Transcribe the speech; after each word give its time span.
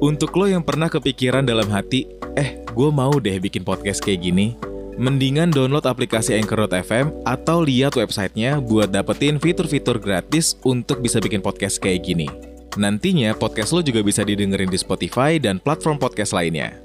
Untuk 0.00 0.32
lo 0.40 0.48
yang 0.48 0.64
pernah 0.64 0.88
kepikiran 0.88 1.44
dalam 1.44 1.68
hati, 1.68 2.08
eh 2.32 2.64
gue 2.64 2.88
mau 2.88 3.12
deh 3.20 3.36
bikin 3.36 3.60
podcast 3.60 4.00
kayak 4.00 4.24
gini, 4.24 4.56
mendingan 4.96 5.52
download 5.52 5.84
aplikasi 5.84 6.32
Anchor.fm 6.32 7.12
atau 7.28 7.60
lihat 7.60 7.92
websitenya 7.92 8.56
buat 8.64 8.88
dapetin 8.88 9.36
fitur-fitur 9.36 10.00
gratis 10.00 10.56
untuk 10.64 11.04
bisa 11.04 11.20
bikin 11.20 11.44
podcast 11.44 11.76
kayak 11.76 12.08
gini. 12.08 12.24
Nantinya 12.80 13.36
podcast 13.36 13.76
lo 13.76 13.84
juga 13.84 14.00
bisa 14.00 14.24
didengerin 14.24 14.72
di 14.72 14.80
Spotify 14.80 15.36
dan 15.36 15.60
platform 15.60 16.00
podcast 16.00 16.32
lainnya. 16.32 16.80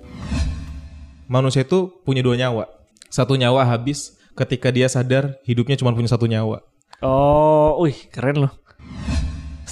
Manusia 1.31 1.63
itu 1.63 1.95
punya 2.03 2.19
dua 2.19 2.35
nyawa. 2.35 2.67
Satu 3.07 3.39
nyawa 3.39 3.63
habis 3.71 4.19
ketika 4.35 4.67
dia 4.67 4.91
sadar 4.91 5.39
hidupnya 5.47 5.79
cuma 5.79 5.95
punya 5.95 6.11
satu 6.11 6.27
nyawa. 6.27 6.59
Oh, 6.99 7.87
wih 7.87 7.95
keren 8.11 8.47
loh. 8.47 8.53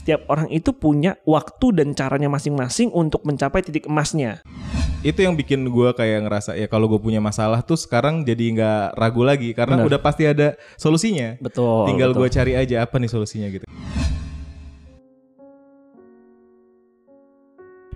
Setiap 0.09 0.25
orang 0.25 0.49
itu 0.49 0.73
punya 0.73 1.21
waktu 1.21 1.69
dan 1.69 1.93
caranya 1.93 2.33
masing-masing 2.33 2.89
untuk 2.97 3.21
mencapai 3.29 3.61
titik 3.61 3.85
emasnya. 3.85 4.41
Itu 5.05 5.21
yang 5.21 5.37
bikin 5.37 5.69
gue 5.69 5.93
kayak 5.93 6.25
ngerasa 6.25 6.57
ya 6.57 6.65
kalau 6.65 6.89
gue 6.89 6.97
punya 6.97 7.21
masalah 7.21 7.61
tuh 7.61 7.77
sekarang 7.77 8.25
jadi 8.25 8.57
nggak 8.57 8.97
ragu 8.97 9.21
lagi 9.21 9.53
karena 9.53 9.77
Benar. 9.77 9.85
udah 9.85 9.99
pasti 10.01 10.25
ada 10.25 10.57
solusinya. 10.81 11.37
Betul. 11.37 11.93
Tinggal 11.93 12.17
gue 12.17 12.25
cari 12.25 12.57
aja 12.57 12.89
apa 12.89 12.97
nih 12.97 13.05
solusinya 13.05 13.53
gitu. 13.53 13.69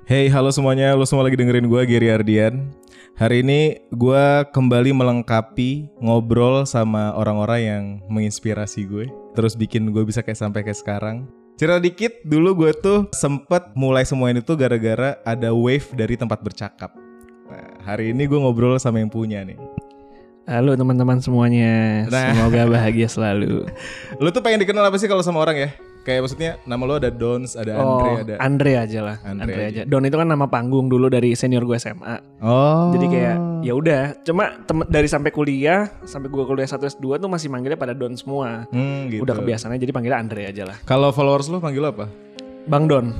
Hey, 0.05 0.29
halo 0.29 0.53
semuanya. 0.53 0.93
Lo 0.93 1.09
semua 1.09 1.25
lagi 1.25 1.33
dengerin 1.33 1.65
gue, 1.65 1.81
Gary 1.89 2.13
Ardian. 2.13 2.69
Hari 3.17 3.41
ini 3.41 3.81
gue 3.89 4.25
kembali 4.53 4.93
melengkapi 4.93 5.89
ngobrol 5.97 6.69
sama 6.69 7.17
orang-orang 7.17 7.61
yang 7.65 7.83
menginspirasi 8.05 8.85
gue. 8.85 9.09
Terus 9.33 9.57
bikin 9.57 9.89
gue 9.89 10.05
bisa 10.05 10.21
kayak 10.21 10.37
sampai 10.37 10.61
kayak 10.61 10.77
sekarang. 10.77 11.25
Cerita 11.53 11.77
dikit, 11.77 12.25
dulu 12.25 12.65
gue 12.65 12.71
tuh 12.73 12.99
sempet 13.13 13.77
mulai 13.77 14.01
semua 14.09 14.33
ini 14.33 14.41
tuh 14.41 14.57
gara-gara 14.57 15.21
ada 15.21 15.53
wave 15.53 15.85
dari 15.93 16.17
tempat 16.17 16.41
bercakap. 16.41 16.97
Nah, 17.45 17.77
hari 17.85 18.09
ini 18.09 18.25
gue 18.25 18.41
ngobrol 18.41 18.73
sama 18.81 18.97
yang 18.97 19.13
punya 19.13 19.45
nih. 19.45 19.61
Halo 20.49 20.73
teman-teman 20.73 21.21
semuanya. 21.21 22.03
Nah. 22.09 22.33
Semoga 22.33 22.65
bahagia 22.65 23.05
selalu. 23.05 23.69
Lu 24.21 24.33
tuh 24.33 24.41
pengen 24.41 24.65
dikenal 24.65 24.89
apa 24.89 24.97
sih 24.97 25.05
kalau 25.05 25.21
sama 25.21 25.45
orang 25.45 25.69
ya? 25.69 25.69
Kayak 26.03 26.19
maksudnya 26.27 26.51
nama 26.67 26.83
lu 26.83 26.99
ada 26.99 27.07
Dons, 27.07 27.55
ada 27.55 27.79
Andre, 27.79 28.11
oh, 28.11 28.15
ada 28.27 28.33
Andre 28.43 28.71
aja 28.75 28.99
lah. 28.99 29.17
Andre 29.23 29.43
Andre, 29.47 29.63
aja. 29.63 29.81
aja. 29.81 29.81
Don 29.87 30.03
itu 30.03 30.17
kan 30.19 30.27
nama 30.27 30.51
panggung 30.51 30.91
dulu 30.91 31.07
dari 31.07 31.31
senior 31.31 31.63
gue 31.63 31.79
SMA. 31.79 32.43
Oh. 32.43 32.91
Jadi 32.91 33.05
kayak 33.07 33.35
ya 33.63 33.71
udah, 33.71 34.03
cuma 34.27 34.59
dari 34.91 35.07
sampai 35.07 35.31
kuliah 35.31 35.87
sampai 36.03 36.27
gue 36.27 36.43
kuliah 36.43 36.67
1 36.67 36.75
S2 36.75 37.23
tuh 37.23 37.29
masih 37.31 37.47
manggilnya 37.47 37.79
pada 37.79 37.95
Don 37.95 38.11
semua. 38.19 38.67
Hmm, 38.75 39.07
gitu. 39.07 39.23
Udah 39.23 39.31
kebiasaannya 39.39 39.79
jadi 39.79 39.95
panggilnya 39.95 40.19
Andre 40.19 40.43
aja 40.51 40.63
lah. 40.67 40.77
Kalau 40.83 41.15
followers 41.15 41.47
lu 41.47 41.63
panggil 41.63 41.87
apa? 41.87 42.11
Bang 42.71 42.87
Don. 42.87 43.11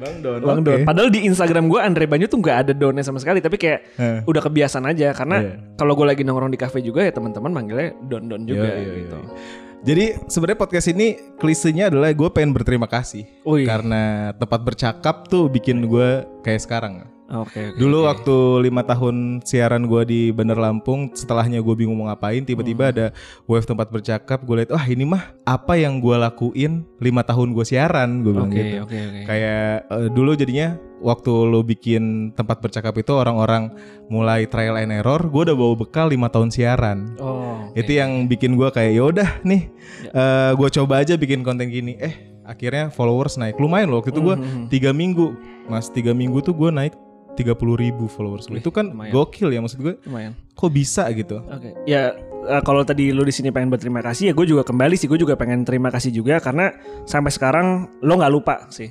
Bang 0.00 0.16
Don. 0.20 0.40
Bang 0.44 0.60
Don. 0.64 0.80
Padahal 0.84 1.08
di 1.08 1.24
Instagram 1.24 1.72
gue 1.72 1.80
Andre 1.80 2.04
Banyu 2.04 2.28
tuh 2.28 2.36
nggak 2.36 2.56
ada 2.68 2.72
Donnya 2.76 3.00
sama 3.00 3.16
sekali, 3.16 3.40
tapi 3.40 3.56
kayak 3.56 3.80
Heh. 3.96 4.18
udah 4.28 4.40
kebiasaan 4.44 4.84
aja 4.84 5.12
karena 5.16 5.36
Iya. 5.40 5.54
kalau 5.76 5.96
gue 5.96 6.06
lagi 6.08 6.20
nongkrong 6.24 6.52
di 6.52 6.60
kafe 6.60 6.84
juga 6.84 7.00
ya 7.00 7.12
teman-teman 7.12 7.52
manggilnya 7.52 7.96
Don 8.04 8.28
Don 8.28 8.44
juga 8.44 8.64
Iya, 8.64 8.76
iya, 8.76 8.84
iya, 8.84 8.94
gitu. 9.08 9.18
iya. 9.20 9.63
Jadi 9.84 10.16
sebenarnya 10.32 10.64
podcast 10.64 10.88
ini 10.88 11.20
klisenya 11.36 11.92
adalah 11.92 12.08
gue 12.16 12.28
pengen 12.32 12.56
berterima 12.56 12.88
kasih 12.88 13.28
Wih. 13.44 13.68
karena 13.68 14.32
tempat 14.32 14.64
bercakap 14.64 15.28
tuh 15.28 15.52
bikin 15.52 15.84
gue 15.84 16.24
kayak 16.40 16.64
sekarang. 16.64 17.04
Oke. 17.24 17.72
oke, 17.72 17.80
Dulu 17.80 17.98
oke. 17.98 18.06
waktu 18.06 18.36
lima 18.62 18.82
tahun 18.82 19.16
siaran 19.40 19.84
gue 19.84 20.02
di 20.04 20.20
Bandar 20.28 20.56
Lampung, 20.56 21.08
setelahnya 21.10 21.58
gue 21.58 21.74
bingung 21.74 21.96
mau 21.96 22.06
ngapain, 22.06 22.40
tiba-tiba 22.40 22.84
Hmm. 22.84 22.92
ada 22.92 23.06
wave 23.44 23.64
tempat 23.64 23.88
bercakap. 23.88 24.44
Gue 24.44 24.60
lihat, 24.60 24.70
wah 24.70 24.84
ini 24.84 25.04
mah 25.04 25.32
apa 25.42 25.74
yang 25.74 25.98
gue 25.98 26.12
lakuin 26.14 26.84
lima 26.98 27.22
tahun 27.22 27.52
gue 27.52 27.64
siaran, 27.64 28.20
gue 28.20 28.30
bilang 28.30 28.48
Oke 28.48 28.60
gitu. 28.60 28.76
oke 28.82 28.98
oke. 29.00 29.20
Kayak 29.24 29.64
eh, 29.86 30.08
dulu 30.10 30.30
jadinya 30.34 30.68
waktu 31.00 31.32
lo 31.44 31.60
bikin 31.60 32.04
tempat 32.32 32.60
bercakap 32.60 32.92
itu 32.94 33.12
orang-orang 33.12 33.72
mulai 34.06 34.44
trial 34.44 34.76
and 34.76 34.92
error, 34.92 35.20
gue 35.20 35.42
udah 35.44 35.56
bawa 35.56 35.74
bekal 35.78 36.08
lima 36.08 36.28
tahun 36.28 36.48
siaran. 36.48 37.16
Oh. 37.16 37.72
oke. 37.72 37.76
Itu 37.76 37.96
yang 37.96 38.24
bikin 38.24 38.52
gue 38.54 38.68
kayak 38.68 38.92
yaudah 38.94 39.30
nih, 39.42 39.72
Ya. 40.04 40.52
gue 40.52 40.68
coba 40.70 41.00
aja 41.00 41.16
bikin 41.16 41.40
konten 41.40 41.68
gini. 41.68 41.96
Eh 41.96 42.12
akhirnya 42.44 42.88
followers 42.88 43.36
naik, 43.36 43.56
lumayan 43.56 43.88
loh. 43.88 43.98
Waktu 43.98 44.12
itu 44.12 44.20
gue 44.22 44.36
Mhm. 44.36 44.64
tiga 44.68 44.92
minggu, 44.92 45.32
mas 45.64 45.88
tiga 45.88 46.12
minggu 46.12 46.40
tuh 46.40 46.52
gue 46.52 46.68
naik 46.68 46.92
30 47.34 47.54
ribu 47.76 48.06
followers. 48.06 48.46
Wih, 48.46 48.58
itu 48.58 48.70
kan 48.70 48.88
lumayan. 48.88 49.10
gokil 49.10 49.48
ya 49.48 49.58
maksud 49.58 49.78
gue. 49.78 49.94
lumayan. 50.02 50.32
Kok 50.50 50.70
bisa 50.70 51.06
gitu? 51.10 51.42
Oke. 51.42 51.74
Ya 51.84 52.14
eh, 52.44 52.62
kalau 52.62 52.82
tadi 52.82 53.10
lu 53.10 53.20
di 53.20 53.30
sini 53.30 53.50
pengen 53.50 53.68
berterima 53.68 54.00
kasih 54.00 54.30
ya 54.30 54.32
gue 54.32 54.46
juga 54.46 54.62
kembali 54.62 54.94
sih 54.94 55.04
gue 55.04 55.16
juga 55.16 55.34
pengen 55.34 55.62
terima 55.62 55.88
kasih 55.88 56.10
juga 56.10 56.38
karena 56.38 56.70
sampai 57.02 57.28
sekarang 57.28 57.66
lo 58.00 58.14
nggak 58.14 58.32
lupa 58.32 58.54
sih. 58.68 58.90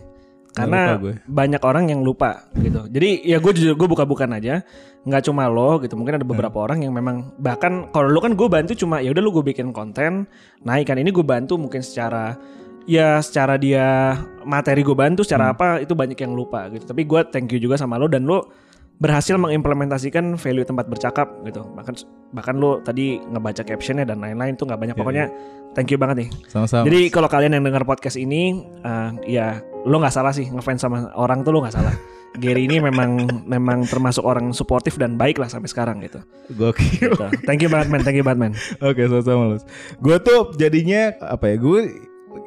Karena 0.52 0.94
lupa 0.94 1.02
gue. 1.02 1.14
banyak 1.26 1.62
orang 1.62 1.86
yang 1.88 2.02
lupa 2.02 2.46
gitu. 2.54 2.86
Jadi 2.86 3.24
ya 3.24 3.40
gue 3.40 3.52
jujur 3.52 3.74
gue 3.74 3.88
buka-bukan 3.90 4.30
aja. 4.34 4.62
nggak 5.04 5.24
cuma 5.25 5.48
lo 5.48 5.80
gitu. 5.80 5.96
Mungkin 5.96 6.16
ada 6.16 6.24
beberapa 6.24 6.56
Hmm. 6.56 6.64
orang 6.64 6.80
yang 6.80 6.94
memang 6.94 7.36
bahkan 7.36 7.92
kalau 7.92 8.08
lo 8.08 8.20
kan 8.20 8.34
gue 8.34 8.48
bantu 8.48 8.72
cuma 8.74 9.00
ya 9.00 9.12
udah 9.12 9.20
lu 9.20 9.34
gue 9.34 9.44
bikin 9.46 9.72
konten 9.72 10.24
naik 10.62 10.88
kan 10.88 10.96
ini 10.96 11.12
gue 11.12 11.20
bantu 11.22 11.60
mungkin 11.60 11.84
secara 11.84 12.40
ya 12.83 13.19
secara 13.19 13.55
dia 13.55 14.17
materi 14.44 14.83
gue 14.83 14.95
bantu 14.95 15.23
secara 15.23 15.49
Hmm. 15.49 15.55
apa 15.55 15.67
itu 15.79 15.94
banyak 15.94 16.17
yang 16.17 16.33
lupa 16.33 16.67
gitu. 16.69 16.83
Tapi 16.83 17.03
gue 17.03 17.21
thank 17.31 17.51
you 17.51 17.59
juga 17.59 17.75
sama 17.75 17.95
lo 17.95 18.07
dan 18.07 18.23
lo 18.23 18.51
berhasil 18.94 19.35
mengimplementasikan 19.35 20.38
value 20.38 20.63
tempat 20.63 20.85
bercakap 20.88 21.27
gitu. 21.44 21.63
Bahkan 21.63 21.94
bahkan 22.31 22.55
lo 22.55 22.79
tadi 22.79 23.19
ngebaca 23.19 23.63
captionnya 23.63 24.05
dan 24.05 24.19
lain-lain 24.19 24.53
tuh 24.55 24.67
nggak 24.67 24.79
banyak. 24.79 24.95
Iya, 24.95 25.01
Pokoknya 25.01 25.25
thank 25.73 25.89
you 25.89 25.97
banget 25.97 26.27
nih. 26.27 26.29
Sama-sama. 26.47 26.85
Jadi 26.88 27.09
kalau 27.09 27.27
kalian 27.27 27.57
yang 27.57 27.66
dengar 27.66 27.83
podcast 27.83 28.16
ini, 28.16 28.63
eh, 28.63 29.09
ya 29.27 29.59
lo 29.83 30.00
nggak 30.00 30.13
salah 30.13 30.31
sih 30.31 30.47
ngefans 30.47 30.83
sama 30.83 31.11
orang 31.15 31.41
tuh 31.41 31.51
lo 31.51 31.63
nggak 31.65 31.75
salah. 31.75 31.95
Gary 32.33 32.65
ini 32.65 32.81
memang 32.81 33.29
memang 33.45 33.85
termasuk 33.85 34.25
orang 34.25 34.50
suportif 34.51 34.97
dan 34.97 35.13
baik 35.13 35.38
lah 35.38 35.45
sampai 35.45 35.69
sekarang 35.69 36.01
gitu. 36.01 36.17
gokil. 36.53 37.13
Gitu. 37.13 37.25
Thank 37.45 37.61
you 37.61 37.69
banget 37.69 37.94
man, 37.94 38.01
thank 38.01 38.17
you 38.17 38.25
banget 38.25 38.39
man. 38.50 38.53
Oke, 38.81 39.05
sama-sama 39.05 39.53
Lus. 39.53 39.61
Gue 40.01 40.17
tuh 40.17 40.50
jadinya 40.57 41.13
apa 41.21 41.53
ya? 41.53 41.61
Gue 41.61 41.94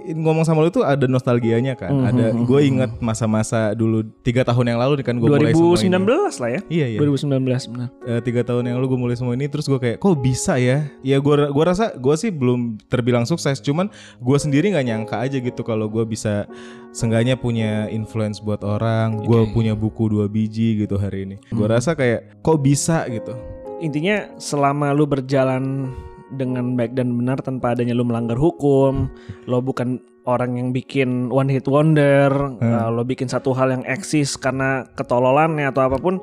ngomong 0.06 0.42
sama 0.42 0.62
lu 0.62 0.70
tuh 0.70 0.82
ada 0.82 1.06
nostalgianya 1.06 1.74
kan. 1.74 1.90
Mhm, 1.90 2.04
Ada 2.06 2.24
mhm, 2.30 2.42
gue 2.44 2.60
inget 2.62 2.90
masa-masa 2.98 3.70
dulu 3.72 4.06
tiga 4.22 4.42
tahun 4.42 4.70
yang 4.70 4.78
lalu 4.78 5.02
nih 5.02 5.06
kan 5.06 5.16
gue 5.16 5.26
mulai 5.26 5.50
semua 5.50 5.74
2019 5.74 5.82
ini. 5.82 5.96
lah 6.38 6.50
ya. 6.50 6.60
Iya 6.68 6.86
iya. 6.88 6.98
2019 6.98 7.72
benar. 7.72 7.88
Eh, 8.02 8.20
tiga 8.22 8.42
tahun 8.42 8.62
yang 8.64 8.76
lalu 8.78 8.86
gue 8.88 9.00
mulai 9.00 9.16
semua 9.16 9.34
ini 9.34 9.46
terus 9.46 9.66
gue 9.66 9.76
kayak 9.76 9.98
kok 9.98 10.14
bisa 10.16 10.54
ya? 10.56 10.86
Ya 11.00 11.18
gue 11.18 11.34
gua 11.48 11.64
rasa 11.66 11.90
gue 11.92 12.14
sih 12.14 12.30
belum 12.30 12.78
terbilang 12.86 13.24
sukses, 13.24 13.58
cuman 13.58 13.90
gue 14.16 14.38
sendiri 14.38 14.70
nggak 14.70 14.86
nyangka 14.86 15.16
aja 15.18 15.38
gitu 15.38 15.62
kalau 15.62 15.86
gue 15.86 16.02
bisa 16.02 16.46
seenggaknya 16.90 17.34
punya 17.34 17.86
influence 17.88 18.38
buat 18.38 18.62
orang. 18.62 19.22
Gue 19.22 19.42
Oke. 19.42 19.52
punya 19.52 19.74
buku 19.74 20.08
dua 20.08 20.26
biji 20.26 20.78
gitu 20.78 20.96
hari 20.96 21.24
ini. 21.24 21.36
Gue 21.48 21.66
Hmm. 21.66 21.74
rasa 21.74 21.92
kayak 21.92 22.40
kok 22.40 22.58
bisa 22.58 23.04
gitu. 23.06 23.34
Intinya 23.76 24.32
selama 24.36 24.88
lu 24.90 25.04
berjalan 25.04 25.92
dengan 26.34 26.74
baik 26.74 26.98
dan 26.98 27.14
benar 27.14 27.38
tanpa 27.38 27.78
adanya 27.78 27.94
lu 27.94 28.02
melanggar 28.02 28.34
hukum, 28.34 29.06
lo 29.46 29.62
bukan 29.62 30.02
orang 30.26 30.58
yang 30.58 30.68
bikin 30.74 31.30
one 31.30 31.46
hit 31.46 31.70
wonder, 31.70 32.30
uh, 32.58 32.90
lo 32.90 33.06
bikin 33.06 33.30
satu 33.30 33.54
hal 33.54 33.70
yang 33.70 33.86
eksis 33.86 34.34
karena 34.34 34.82
ketololannya 34.98 35.70
atau 35.70 35.86
apa 35.86 36.02
pun, 36.02 36.18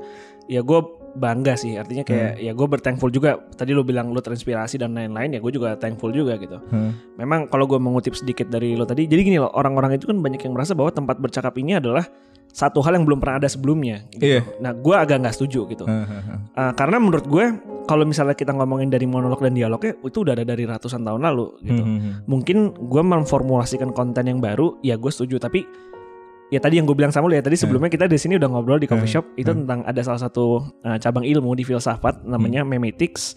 ya 0.51 0.59
gue 0.59 0.79
bangga 1.15 1.55
sih. 1.55 1.79
Artinya 1.79 2.03
kayak 2.03 2.41
ya 2.41 2.51
gue 2.51 2.67
berthankful 2.67 3.07
juga. 3.13 3.39
Tadi 3.55 3.71
lo 3.71 3.87
bilang 3.87 4.11
lo 4.11 4.19
terinspirasi 4.19 4.75
dan 4.81 4.91
lain-lain, 4.91 5.37
ya 5.37 5.39
gue 5.39 5.51
juga 5.55 5.79
thankful 5.79 6.11
juga 6.11 6.35
gitu. 6.35 6.59
Hmm. 6.67 6.91
Memang 7.15 7.47
kalau 7.47 7.63
gue 7.63 7.79
mengutip 7.79 8.11
sedikit 8.11 8.51
dari 8.51 8.75
lo 8.75 8.83
tadi, 8.83 9.07
jadi 9.07 9.23
gini 9.23 9.37
loh, 9.39 9.55
orang-orang 9.55 9.95
itu 9.95 10.11
kan 10.11 10.19
banyak 10.19 10.43
yang 10.43 10.51
merasa 10.51 10.75
bahwa 10.75 10.91
tempat 10.91 11.23
bercakap 11.23 11.55
ini 11.55 11.79
adalah 11.79 12.03
satu 12.53 12.85
hal 12.85 13.01
yang 13.01 13.05
belum 13.09 13.17
pernah 13.17 13.41
ada 13.41 13.49
sebelumnya. 13.49 14.05
Gitu. 14.13 14.37
Iya. 14.37 14.41
Nah, 14.61 14.77
gue 14.77 14.93
agak 14.93 15.25
nggak 15.25 15.33
setuju 15.33 15.65
gitu. 15.73 15.89
Uh, 15.89 16.71
karena 16.77 17.01
menurut 17.01 17.25
gue 17.25 17.45
kalau 17.89 18.05
misalnya 18.05 18.37
kita 18.37 18.53
ngomongin 18.53 18.93
dari 18.93 19.09
monolog 19.09 19.41
dan 19.41 19.57
dialognya 19.57 19.97
itu 19.97 20.21
udah 20.21 20.37
ada 20.37 20.45
dari 20.45 20.63
ratusan 20.69 21.01
tahun 21.01 21.25
lalu 21.25 21.47
gitu. 21.65 21.83
Mhm. 21.83 22.29
Mungkin 22.29 22.57
gue 22.77 23.03
memformulasikan 23.03 23.89
konten 23.91 24.29
yang 24.29 24.37
baru, 24.37 24.77
ya 24.85 24.95
gue 24.95 25.09
setuju. 25.09 25.41
Tapi 25.41 25.65
ya 26.53 26.61
tadi 26.61 26.77
yang 26.77 26.85
gue 26.85 26.93
bilang 26.93 27.09
sama 27.09 27.25
lu 27.25 27.33
ya 27.33 27.41
tadi 27.41 27.57
sebelumnya 27.57 27.89
kita 27.89 28.05
di 28.05 28.21
sini 28.21 28.37
udah 28.37 28.45
ngobrol 28.45 28.77
di 28.77 28.85
coffee 28.85 29.09
Hmm. 29.09 29.25
shop 29.25 29.25
itu 29.41 29.49
tentang 29.49 29.81
ada 29.89 30.01
salah 30.05 30.21
satu 30.21 30.61
uh, 30.85 30.97
cabang 31.01 31.25
ilmu 31.25 31.57
di 31.57 31.65
filsafat 31.65 32.21
namanya 32.21 32.61
memetics. 32.61 33.33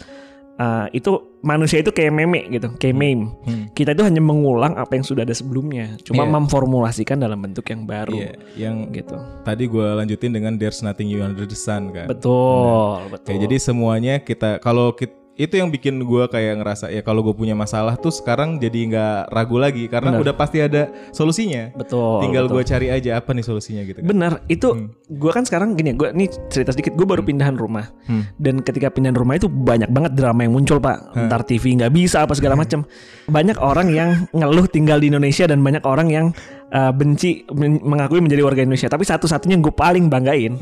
Uh, 0.57 0.89
itu 0.97 1.13
manusia 1.45 1.85
itu 1.85 1.93
kayak 1.93 2.17
meme 2.17 2.49
gitu, 2.49 2.73
kayak 2.81 2.97
meme. 2.97 3.29
Hmm. 3.45 3.69
Kita 3.77 3.93
itu 3.93 4.01
hanya 4.01 4.25
mengulang 4.25 4.73
apa 4.73 4.97
yang 4.97 5.05
sudah 5.05 5.21
ada 5.21 5.37
sebelumnya, 5.37 6.01
cuma 6.01 6.25
Iya. 6.25 6.33
memformulasikan 6.33 7.21
dalam 7.21 7.45
bentuk 7.45 7.69
yang 7.69 7.85
baru 7.85 8.17
Iya, 8.17 8.33
yang 8.57 8.89
gitu. 8.89 9.21
tadi 9.45 9.69
gue 9.69 9.85
lanjutin 9.85 10.33
dengan 10.33 10.57
There's 10.57 10.81
Nothing 10.81 11.13
You 11.13 11.21
Under 11.21 11.45
the 11.45 11.53
Sun 11.53 11.93
kan. 11.93 12.09
Betul, 12.09 13.05
betul. 13.13 13.27
Kayak 13.29 13.41
jadi 13.45 13.57
semuanya 13.61 14.15
kita 14.25 14.57
kalau 14.59 14.97
kit- 14.97 15.26
itu 15.37 15.53
yang 15.53 15.69
bikin 15.69 16.01
gue 16.01 16.25
kayak 16.27 16.59
ngerasa 16.59 16.89
ya 16.89 17.01
kalau 17.01 17.21
gue 17.21 17.31
punya 17.31 17.53
masalah 17.53 17.93
tuh 17.95 18.09
sekarang 18.09 18.57
jadi 18.57 18.79
nggak 18.89 19.17
ragu 19.29 19.57
lagi 19.57 19.85
karena 19.85 20.11
Benar. 20.11 20.23
udah 20.23 20.35
pasti 20.35 20.59
ada 20.59 20.83
solusinya. 21.11 21.77
betul. 21.77 22.25
Tinggal 22.25 22.49
gue 22.49 22.63
cari 22.63 22.89
aja 22.89 23.17
apa 23.17 23.31
nih 23.31 23.45
solusinya 23.45 23.85
gitu 23.85 24.01
kan. 24.01 24.09
Benar, 24.09 24.33
itu 24.47 24.69
Hmm. 24.69 24.89
gue 25.07 25.31
kan 25.31 25.45
sekarang 25.45 25.77
gini, 25.77 25.93
gue 25.93 26.09
nih 26.11 26.29
cerita 26.49 26.73
sedikit, 26.73 26.97
gue 26.97 27.05
baru 27.05 27.21
pindahan 27.21 27.53
rumah 27.53 27.93
Hmm. 28.05 28.25
dan 28.35 28.61
ketika 28.61 28.89
pindahan 28.89 29.13
rumah 29.13 29.37
itu 29.37 29.47
banyak 29.47 29.87
banget 29.87 30.13
drama 30.15 30.41
yang 30.41 30.53
muncul 30.53 30.81
pak, 30.81 31.05
ntar 31.15 31.45
TV 31.45 31.77
nggak 31.77 31.93
bisa 31.93 32.25
apa 32.25 32.33
segala 32.33 32.57
macam. 32.57 32.89
Banyak 33.27 33.61
orang 33.61 33.89
yang 33.91 34.11
ngeluh 34.33 34.65
tinggal 34.67 34.97
di 34.97 35.09
Indonesia 35.09 35.45
dan 35.45 35.61
banyak 35.61 35.85
orang 35.85 36.09
yang 36.09 36.27
uh, 36.69 36.91
benci 36.91 37.45
men- 37.53 37.85
mengakui 37.85 38.19
menjadi 38.19 38.41
warga 38.41 38.61
Indonesia. 38.61 38.89
Tapi 38.89 39.05
satu-satunya 39.05 39.55
yang 39.55 39.63
gue 39.63 39.75
paling 39.75 40.09
banggain 40.09 40.57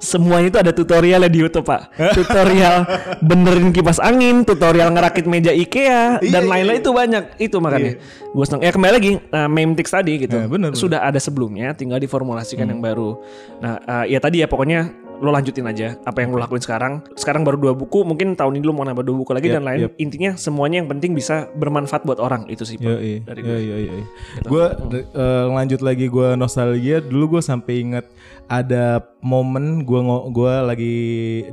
semuanya 0.00 0.48
itu 0.48 0.58
ada 0.58 0.72
tutorialnya 0.72 1.28
di 1.28 1.38
YouTube 1.44 1.68
pak. 1.68 1.92
Tutorial 2.16 2.88
benerin 3.20 3.70
kipas 3.70 4.00
angin 4.00 4.42
tutorial 4.48 4.88
ngerakit 4.96 5.28
meja 5.28 5.52
IKEA 5.52 6.18
dan 6.24 6.48
lain-lain 6.48 6.80
itu 6.80 6.90
banyak. 6.90 7.24
Itu 7.36 7.60
makanya. 7.60 8.00
Gue 8.32 8.44
seneng. 8.48 8.64
Ya 8.64 8.72
kembali 8.72 8.92
lagi 8.96 9.12
uh, 9.20 9.46
meme 9.46 9.76
tics 9.76 9.92
tadi 9.92 10.24
gitu. 10.24 10.34
Ya, 10.34 10.48
bener, 10.48 10.72
bener. 10.72 10.80
sudah 10.80 11.04
ada 11.04 11.20
sebelumnya 11.20 11.76
tinggal 11.76 12.00
diformulasikan 12.00 12.66
yang 12.66 12.80
baru. 12.80 13.20
Nah 13.60 13.76
uh, 13.84 14.04
ya 14.08 14.18
tadi 14.18 14.40
ya 14.40 14.48
pokoknya 14.48 15.10
lo 15.20 15.28
lanjutin 15.36 15.68
aja 15.68 16.00
apa 16.08 16.24
yang 16.24 16.32
lo 16.32 16.40
lakuin 16.40 16.64
sekarang. 16.64 17.04
Sekarang 17.12 17.44
baru 17.44 17.60
dua 17.60 17.72
buku 17.76 18.08
mungkin 18.08 18.32
tahun 18.32 18.56
ini 18.56 18.64
lo 18.64 18.72
mau 18.72 18.88
nambah 18.88 19.04
dua 19.04 19.16
buku 19.20 19.36
lagi 19.36 19.52
Yap, 19.52 19.54
dan 19.60 19.64
lain. 19.68 19.80
yap. 19.84 19.92
intinya 20.00 20.32
semuanya 20.40 20.80
yang 20.80 20.88
penting 20.88 21.12
bisa 21.12 21.52
bermanfaat 21.52 22.08
buat 22.08 22.16
orang. 22.16 22.48
Itu 22.48 22.64
sih 22.64 22.80
Pak, 22.80 22.88
Yo, 22.88 22.96
iya. 22.96 23.18
dari 23.28 23.40
Yo, 23.44 23.52
gue 23.52 23.58
yo, 23.60 23.76
yo, 23.76 23.92
yo. 24.00 24.04
Gue 24.48 24.64
eh, 25.04 25.44
lanjut 25.52 25.80
lagi 25.84 26.08
gue 26.08 26.28
nostalgia. 26.40 27.04
Dulu 27.04 27.36
gue 27.36 27.42
sampai 27.44 27.74
inget 27.84 28.08
ada 28.50 28.98
momen 29.22 29.86
gue 29.86 30.00
gue 30.34 30.54
lagi 30.66 30.96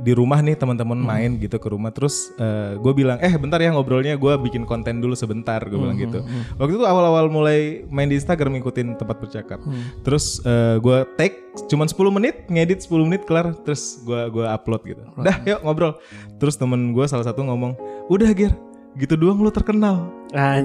di 0.02 0.12
rumah 0.18 0.42
nih 0.42 0.58
teman-teman 0.58 0.98
main 0.98 1.38
gitu 1.38 1.54
ke 1.62 1.70
rumah. 1.70 1.94
Terus 1.94 2.34
gue 2.82 2.92
bilang, 2.92 3.22
eh 3.22 3.30
bentar 3.38 3.62
ya 3.62 3.70
ngobrolnya. 3.70 4.18
Gue 4.18 4.34
bikin 4.34 4.66
konten 4.66 4.98
dulu 4.98 5.14
sebentar. 5.14 5.62
Gue 5.62 5.78
bilang 5.78 5.94
gitu. 5.94 6.26
Waktu 6.58 6.74
itu 6.74 6.82
awal-awal 6.82 7.30
mulai 7.30 7.86
main 7.86 8.10
di 8.10 8.18
Instagram 8.18 8.58
ngikutin 8.58 8.98
tempat 8.98 9.16
bercakap. 9.22 9.62
Terus 10.02 10.42
gue 10.82 10.98
take 11.14 11.54
cuman 11.70 11.86
10 11.86 12.16
menit 12.18 12.36
ngedit 12.50 12.82
10 12.82 13.06
menit 13.06 13.22
kelar. 13.22 13.54
Terus 13.62 14.02
gue 14.02 14.34
gua 14.34 14.58
upload 14.58 14.82
gitu. 14.82 15.06
Dah 15.22 15.38
yuk 15.46 15.62
ngobrol. 15.62 15.94
Terus 16.42 16.58
temen 16.58 16.90
gue 16.90 17.06
salah 17.06 17.22
satu 17.22 17.46
ngomong, 17.46 17.78
udah 18.10 18.34
Gir 18.34 18.50
gitu 18.98 19.14
doang 19.14 19.38
lu 19.38 19.54
terkenal 19.54 20.10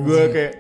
gue 0.02 0.24
kayak 0.34 0.54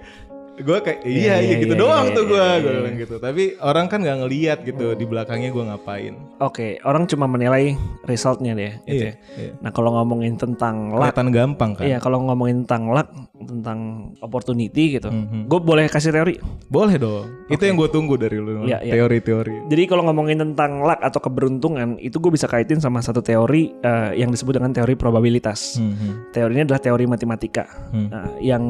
gue 0.53 0.77
kayak 0.85 0.99
iya 1.01 1.41
iya, 1.41 1.57
iya, 1.57 1.61
gitu 1.65 1.73
iya, 1.73 1.81
doang 1.81 2.05
iya, 2.09 2.15
tuh 2.15 2.23
gue 2.29 2.37
iya, 2.37 2.61
gue 2.61 2.69
iya. 2.69 2.79
bilang 2.85 2.95
gitu 3.01 3.15
tapi 3.17 3.43
orang 3.57 3.85
kan 3.89 3.99
nggak 4.05 4.17
ngeliat 4.21 4.59
gitu 4.61 4.85
di 4.93 5.05
belakangnya 5.09 5.49
gue 5.49 5.63
ngapain 5.65 6.13
Oke, 6.43 6.75
orang 6.83 7.07
cuma 7.07 7.23
menilai 7.23 7.71
resultnya 8.03 8.51
deh. 8.51 8.75
Gitu 8.83 9.07
Iya, 9.07 9.15
ya. 9.15 9.39
iya. 9.39 9.51
Nah 9.63 9.71
kalau 9.71 9.95
ngomongin 9.95 10.35
tentang 10.35 10.91
luck, 10.91 11.15
kelihatan 11.15 11.31
gampang 11.31 11.71
kan 11.71 11.83
iya 11.87 11.97
kalau 12.03 12.19
ngomongin 12.27 12.67
tentang 12.67 12.91
luck, 12.91 13.07
tentang 13.39 13.79
opportunity 14.19 14.99
gitu, 14.99 15.07
Mhm. 15.07 15.47
gue 15.47 15.59
boleh 15.63 15.87
kasih 15.87 16.11
teori. 16.11 16.35
boleh 16.67 16.99
dong 16.99 17.47
itu 17.47 17.63
yang 17.63 17.79
gue 17.79 17.87
tunggu 17.87 18.19
dari 18.19 18.43
lu 18.43 18.67
Iya, 18.67 18.83
iya. 18.83 18.93
teori-teori 18.99 19.71
Jadi 19.71 19.83
kalau 19.87 20.03
ngomongin 20.03 20.41
tentang 20.41 20.83
luck 20.83 20.99
atau 20.99 21.19
keberuntungan, 21.23 21.95
itu 22.03 22.19
gue 22.19 22.31
bisa 22.33 22.51
kaitin 22.51 22.83
sama 22.83 22.99
satu 22.99 23.23
teori 23.23 23.71
eh, 23.79 24.19
yang 24.19 24.27
disebut 24.27 24.59
dengan 24.59 24.75
teori 24.75 24.99
probabilitas. 24.99 25.79
Mhm. 25.79 26.35
Teorinya 26.35 26.63
adalah 26.67 26.81
teori 26.83 27.05
matematika. 27.07 27.63
Hmm. 27.93 28.11
Nah, 28.11 28.27
yang 28.43 28.63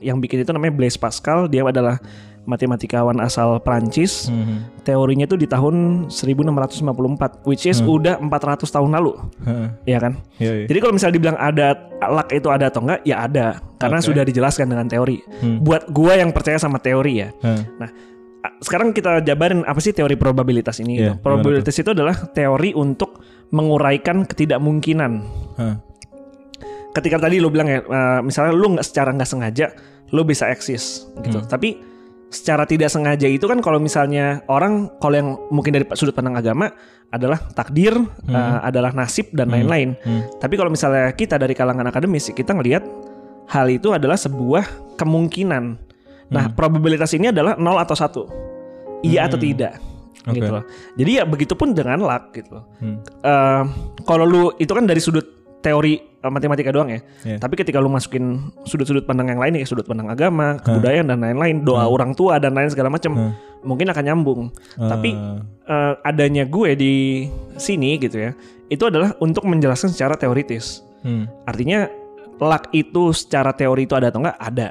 yang 0.00 0.18
bikin 0.22 0.42
itu 0.42 0.50
namanya 0.50 0.74
Blaise 0.74 0.98
Pascal. 0.98 1.46
Dia 1.50 1.66
adalah 1.66 1.98
matematikawan 2.48 3.20
asal 3.20 3.60
Prancis. 3.60 4.32
Mhm. 4.32 4.80
Teorinya 4.88 5.28
itu 5.28 5.36
di 5.36 5.44
tahun 5.44 6.08
1654, 6.08 7.44
which 7.44 7.68
is 7.68 7.84
udah 7.84 8.16
400 8.16 8.72
tahun 8.72 8.96
lalu, 8.96 9.20
Heeh. 9.44 9.68
ya 9.84 9.98
kan? 10.00 10.16
Iya, 10.40 10.64
iya. 10.64 10.66
Jadi 10.66 10.78
kalau 10.80 10.92
misalnya 10.96 11.14
dibilang 11.20 11.36
ada 11.36 11.76
luck 12.08 12.32
itu 12.32 12.48
ada 12.48 12.72
atau 12.72 12.80
enggak, 12.88 13.04
ya 13.04 13.28
ada, 13.28 13.60
karena 13.76 14.00
Oke. 14.00 14.08
sudah 14.08 14.22
dijelaskan 14.24 14.64
dengan 14.64 14.88
teori. 14.88 15.20
Hmm. 15.44 15.60
Buat 15.60 15.92
gua 15.92 16.16
yang 16.16 16.32
percaya 16.32 16.56
sama 16.56 16.80
teori 16.80 17.20
ya. 17.20 17.28
Heeh. 17.44 17.62
Nah, 17.76 17.90
sekarang 18.64 18.96
kita 18.96 19.20
jabarin 19.20 19.68
apa 19.68 19.78
sih 19.84 19.92
teori 19.92 20.16
probabilitas 20.16 20.80
ini? 20.80 21.04
Iya, 21.04 21.20
gitu. 21.20 21.20
Probabilitas 21.20 21.76
itu 21.76 21.90
adalah 21.92 22.16
teori 22.32 22.72
untuk 22.72 23.20
menguraikan 23.52 24.24
ketidakmungkinan. 24.24 25.12
Heeh. 25.60 25.76
Ketika 26.98 27.16
tadi 27.22 27.38
lo 27.38 27.46
bilang 27.46 27.70
ya, 27.70 27.78
eh, 27.78 28.20
misalnya 28.26 28.50
lu 28.50 28.74
nggak 28.74 28.86
secara 28.86 29.14
nggak 29.14 29.30
sengaja, 29.30 29.70
lu 30.10 30.26
bisa 30.26 30.50
eksis 30.50 31.06
gitu. 31.22 31.38
Hmm. 31.38 31.46
Tapi 31.46 31.78
secara 32.28 32.66
tidak 32.66 32.90
sengaja 32.92 33.24
itu 33.24 33.46
kan 33.46 33.62
kalau 33.62 33.78
misalnya 33.80 34.44
orang 34.50 34.90
kalau 35.00 35.14
yang 35.16 35.28
mungkin 35.48 35.78
dari 35.78 35.86
sudut 35.96 36.12
pandang 36.12 36.36
agama 36.36 36.74
adalah 37.14 37.38
takdir, 37.54 37.94
eh, 38.28 38.58
adalah 38.66 38.90
nasib 38.92 39.30
dan 39.30 39.48
lain-lain. 39.48 39.94
Hmm. 40.02 40.26
Tapi 40.42 40.58
kalau 40.58 40.68
misalnya 40.68 41.14
kita 41.14 41.38
dari 41.38 41.54
kalangan 41.54 41.86
akademis, 41.86 42.34
kita 42.34 42.52
ngelihat 42.52 42.82
hal 43.48 43.70
itu 43.70 43.94
adalah 43.94 44.18
sebuah 44.18 44.96
kemungkinan. 45.00 45.64
Nah, 46.28 46.44
Hmm. 46.50 46.56
probabilitas 46.58 47.08
ini 47.16 47.32
adalah 47.32 47.56
0 47.56 47.80
atau 47.80 47.96
1. 47.96 48.22
Iya 49.00 49.30
atau 49.30 49.40
tidak. 49.40 49.80
Oke. 50.28 50.36
Gitu 50.36 50.50
loh. 50.52 50.64
Jadi 51.00 51.10
ya 51.16 51.24
begitupun 51.24 51.72
dengan 51.72 52.04
luck 52.04 52.36
gitu 52.36 52.60
loh. 52.60 52.64
Hmm. 52.82 53.00
Eh, 53.00 53.62
kalau 54.04 54.28
lu 54.28 54.44
itu 54.60 54.68
kan 54.68 54.84
dari 54.84 55.00
sudut 55.00 55.24
teori 55.64 55.96
eh, 56.18 56.30
matematika 56.30 56.70
doang 56.70 56.90
ya. 56.90 57.00
Iya. 57.24 57.36
Tapi 57.38 57.54
ketika 57.54 57.78
lu 57.78 57.88
masukin 57.88 58.50
sudut-sudut 58.62 59.04
pandang 59.04 59.28
yang 59.28 59.38
lain 59.38 59.54
ya, 59.54 59.64
sudut 59.64 59.84
pandang 59.84 60.08
agama, 60.08 60.58
kebudayaan 60.60 61.06
dan 61.06 61.18
lain-lain, 61.18 61.62
doa 61.62 61.84
orang 61.84 62.12
tua 62.12 62.38
dan 62.38 62.52
lain 62.52 62.68
segala 62.68 62.88
macam, 62.88 63.14
Hmm. 63.14 63.32
mungkin 63.62 63.86
akan 63.88 64.04
nyambung. 64.04 64.40
Tapi 64.74 65.10
Eh, 65.14 65.38
eh, 65.66 65.94
adanya 66.02 66.42
gue 66.44 66.74
di 66.74 66.94
sini 67.54 67.98
gitu 67.98 68.18
ya, 68.18 68.30
itu 68.66 68.82
adalah 68.82 69.14
untuk 69.18 69.44
menjelaskan 69.44 69.90
secara 69.90 70.14
teoritis. 70.14 70.82
hmm. 71.02 71.46
Artinya 71.46 71.86
luck 72.38 72.70
itu 72.70 73.10
secara 73.10 73.50
teori 73.50 73.82
itu 73.82 73.94
ada 73.94 74.10
atau 74.10 74.18
enggak? 74.18 74.38
Ada. 74.38 74.68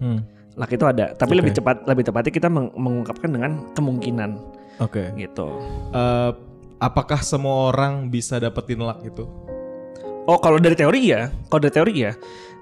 Hmm. 0.00 0.20
Luck 0.56 0.72
itu 0.72 0.84
ada. 0.84 1.12
Tapi 1.12 1.32
Oke. 1.32 1.38
lebih 1.40 1.52
cepat, 1.52 1.76
lebih 1.84 2.04
tepatnya 2.04 2.32
kita 2.32 2.48
meng- 2.48 2.72
mengungkapkan 2.72 3.28
dengan 3.28 3.60
kemungkinan 3.72 4.40
oke 4.76 5.12
gitu. 5.14 5.48
Eh, 5.92 6.30
apakah 6.78 7.20
semua 7.20 7.68
orang 7.68 8.08
bisa 8.08 8.36
dapetin 8.36 8.80
luck 8.80 9.00
itu 9.02 9.24
Oh 10.26 10.38
kalau 10.38 10.58
dari 10.58 10.74
teori 10.74 11.00
ya, 11.06 11.30
kalau 11.46 11.60
dari 11.62 11.74
teori 11.74 11.92
ya, 11.94 12.12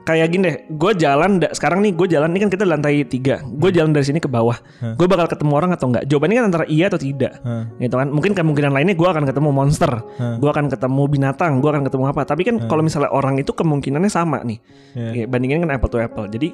kayak 0.05 0.29
gini 0.29 0.43
deh, 0.45 0.57
gue 0.69 0.93
jalan 1.01 1.41
sekarang 1.49 1.81
nih 1.81 1.97
gue 1.97 2.07
jalan 2.13 2.29
ini 2.29 2.45
kan 2.45 2.51
kita 2.53 2.69
lantai 2.69 3.09
tiga, 3.09 3.41
gue 3.41 3.71
jalan 3.73 3.89
dari 3.89 4.05
sini 4.05 4.21
ke 4.21 4.29
bawah, 4.29 4.61
Hmm. 4.85 5.01
gue 5.01 5.07
bakal 5.09 5.33
ketemu 5.33 5.53
orang 5.57 5.71
atau 5.73 5.89
enggak? 5.89 6.05
Jawabannya 6.05 6.37
kan 6.37 6.47
antara 6.53 6.65
iya 6.69 6.93
atau 6.93 7.01
tidak, 7.01 7.41
Hah. 7.41 7.65
gitu 7.81 7.97
kan? 7.97 8.13
Mungkin 8.13 8.37
kemungkinan 8.37 8.69
lainnya 8.69 8.93
gue 8.93 9.09
akan 9.09 9.25
ketemu 9.25 9.49
monster, 9.49 9.93
Hmm. 10.21 10.37
gue 10.45 10.51
akan 10.53 10.69
ketemu 10.69 11.03
binatang, 11.09 11.53
gue 11.65 11.71
akan 11.73 11.83
ketemu 11.89 12.05
apa? 12.13 12.21
Tapi 12.29 12.43
kan 12.45 12.55
kalau 12.69 12.85
misalnya 12.85 13.09
orang 13.09 13.41
itu 13.41 13.57
kemungkinannya 13.57 14.13
sama 14.13 14.45
nih. 14.45 14.61
Ya, 14.93 15.25
bandingin 15.25 15.65
kan 15.65 15.73
apple 15.73 15.89
to 15.89 15.97
apple. 15.97 16.29
Jadi 16.29 16.53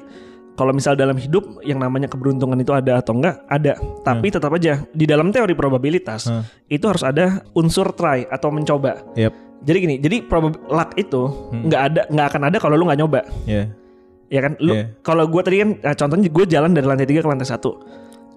kalau 0.51 0.71
misal 0.71 0.95
dalam 0.95 1.19
hidup 1.19 1.59
yang 1.63 1.79
namanya 1.79 2.07
keberuntungan 2.07 2.55
itu 2.55 2.71
ada 2.71 3.03
atau 3.03 3.19
enggak 3.19 3.43
ada, 3.51 3.75
tapi 4.07 4.31
tetap 4.31 4.51
aja 4.55 4.87
di 4.91 5.03
dalam 5.03 5.27
teori 5.27 5.51
probabilitas 5.51 6.31
Hmm. 6.31 6.47
itu 6.71 6.87
harus 6.87 7.03
ada 7.03 7.43
unsur 7.51 7.91
try 7.91 8.23
atau 8.31 8.47
mencoba. 8.47 9.03
Yep. 9.19 9.50
Jadi 9.61 9.77
gini, 9.79 9.95
jadi 9.97 10.15
probab 10.21 10.57
luck 10.65 10.93
itu 10.95 11.21
Hmm. 11.53 11.69
nggak 11.69 11.81
ada 11.83 12.01
nggak 12.07 12.27
akan 12.27 12.41
ada 12.43 12.57
kalau 12.57 12.75
lu 12.75 12.85
nggak 12.85 12.99
nyoba. 12.99 13.21
ya 13.45 13.69
Ya 14.27 14.39
kan? 14.39 14.55
Lu 14.57 14.71
Iya. 14.71 14.95
kalau 15.01 15.27
gue 15.27 15.41
tadi 15.41 15.57
kan 15.59 15.69
eh, 15.77 15.91
contohnya 15.93 16.25
gue 16.25 16.45
jalan 16.45 16.71
dari 16.71 16.87
lantai 16.87 17.03
3 17.03 17.19
ke 17.19 17.27
lantai 17.27 17.45
1. 17.45 17.67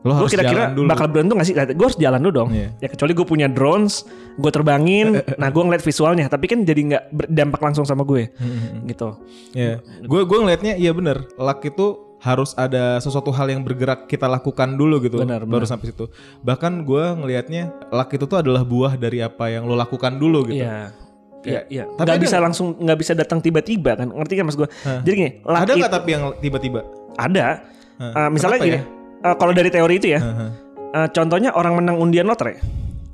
lo 0.04 0.10
Gue 0.12 0.12
harus 0.20 0.32
kira-kira 0.32 0.62
jalan 0.66 0.74
dulu 0.74 0.86
bakal 0.86 1.06
beruntung 1.08 1.36
gak 1.38 1.46
sih? 1.46 1.54
Gue 1.54 1.86
harus 1.86 1.96
jalan 1.96 2.20
dulu 2.20 2.32
dong. 2.34 2.48
Iya. 2.50 2.68
Ya 2.76 2.88
kecuali 2.88 3.12
gue 3.14 3.24
punya 3.24 3.46
drones, 3.46 4.04
gue 4.34 4.50
terbangin, 4.50 5.06
nah 5.40 5.48
gue 5.48 5.62
ngeliat 5.62 5.80
visualnya, 5.80 6.26
tapi 6.26 6.44
kan 6.44 6.60
jadi 6.60 6.80
nggak 6.84 7.04
berdampak 7.08 7.60
langsung 7.62 7.86
sama 7.86 8.04
gue, 8.04 8.28
Hmm, 8.34 8.84
gitu. 8.84 9.16
Ya, 9.50 9.78
gue 10.02 10.20
gue 10.20 10.38
ngelihatnya 10.38 10.76
iya 10.76 10.92
bener. 10.92 11.24
Luck 11.34 11.62
itu 11.62 11.86
harus 12.20 12.52
ada 12.52 12.98
sesuatu 12.98 13.30
hal 13.30 13.48
yang 13.48 13.62
bergerak 13.62 14.04
kita 14.04 14.26
lakukan 14.26 14.74
dulu 14.74 14.98
gitu, 14.98 15.20
Benar, 15.20 15.40
baru 15.42 15.62
benar. 15.62 15.70
sampai 15.70 15.88
situ. 15.88 16.04
Bahkan 16.42 16.82
gue 16.82 17.04
ngelihatnya 17.14 17.62
luck 17.88 18.10
itu 18.10 18.24
tuh 18.24 18.36
adalah 18.36 18.60
buah 18.60 18.96
dari 18.96 19.20
apa 19.20 19.48
yang 19.48 19.64
lo 19.64 19.72
lakukan 19.72 20.16
dulu 20.16 20.44
gitu. 20.46 20.60
Iya. 20.60 20.92
Iya, 21.44 21.60
iya. 21.68 21.84
Tapi 21.86 22.08
Nggak 22.08 22.20
bisa 22.24 22.36
langsung 22.40 22.66
nggak 22.80 22.98
bisa 22.98 23.12
datang 23.12 23.38
tiba-tiba 23.38 23.94
kan? 23.94 24.08
Ngerti 24.08 24.34
kan 24.40 24.44
mas 24.48 24.56
gue? 24.56 24.68
Jadi 25.04 25.14
gini, 25.14 25.30
Ada 25.44 25.72
nggak 25.76 25.92
tapi 25.92 26.08
yang 26.16 26.24
tiba-tiba? 26.40 26.80
Ada. 27.14 27.46
Eh, 28.00 28.28
misalnya 28.32 28.58
kenapa 28.58 28.66
gini, 28.66 28.78
ya? 28.80 28.84
eh, 29.30 29.34
kalau 29.38 29.52
dari 29.54 29.70
teori 29.70 29.94
itu 30.00 30.08
ya, 30.10 30.20
eh, 30.90 31.08
contohnya 31.12 31.50
orang 31.54 31.78
menang 31.78 31.96
undian 32.00 32.26
lotre. 32.26 32.58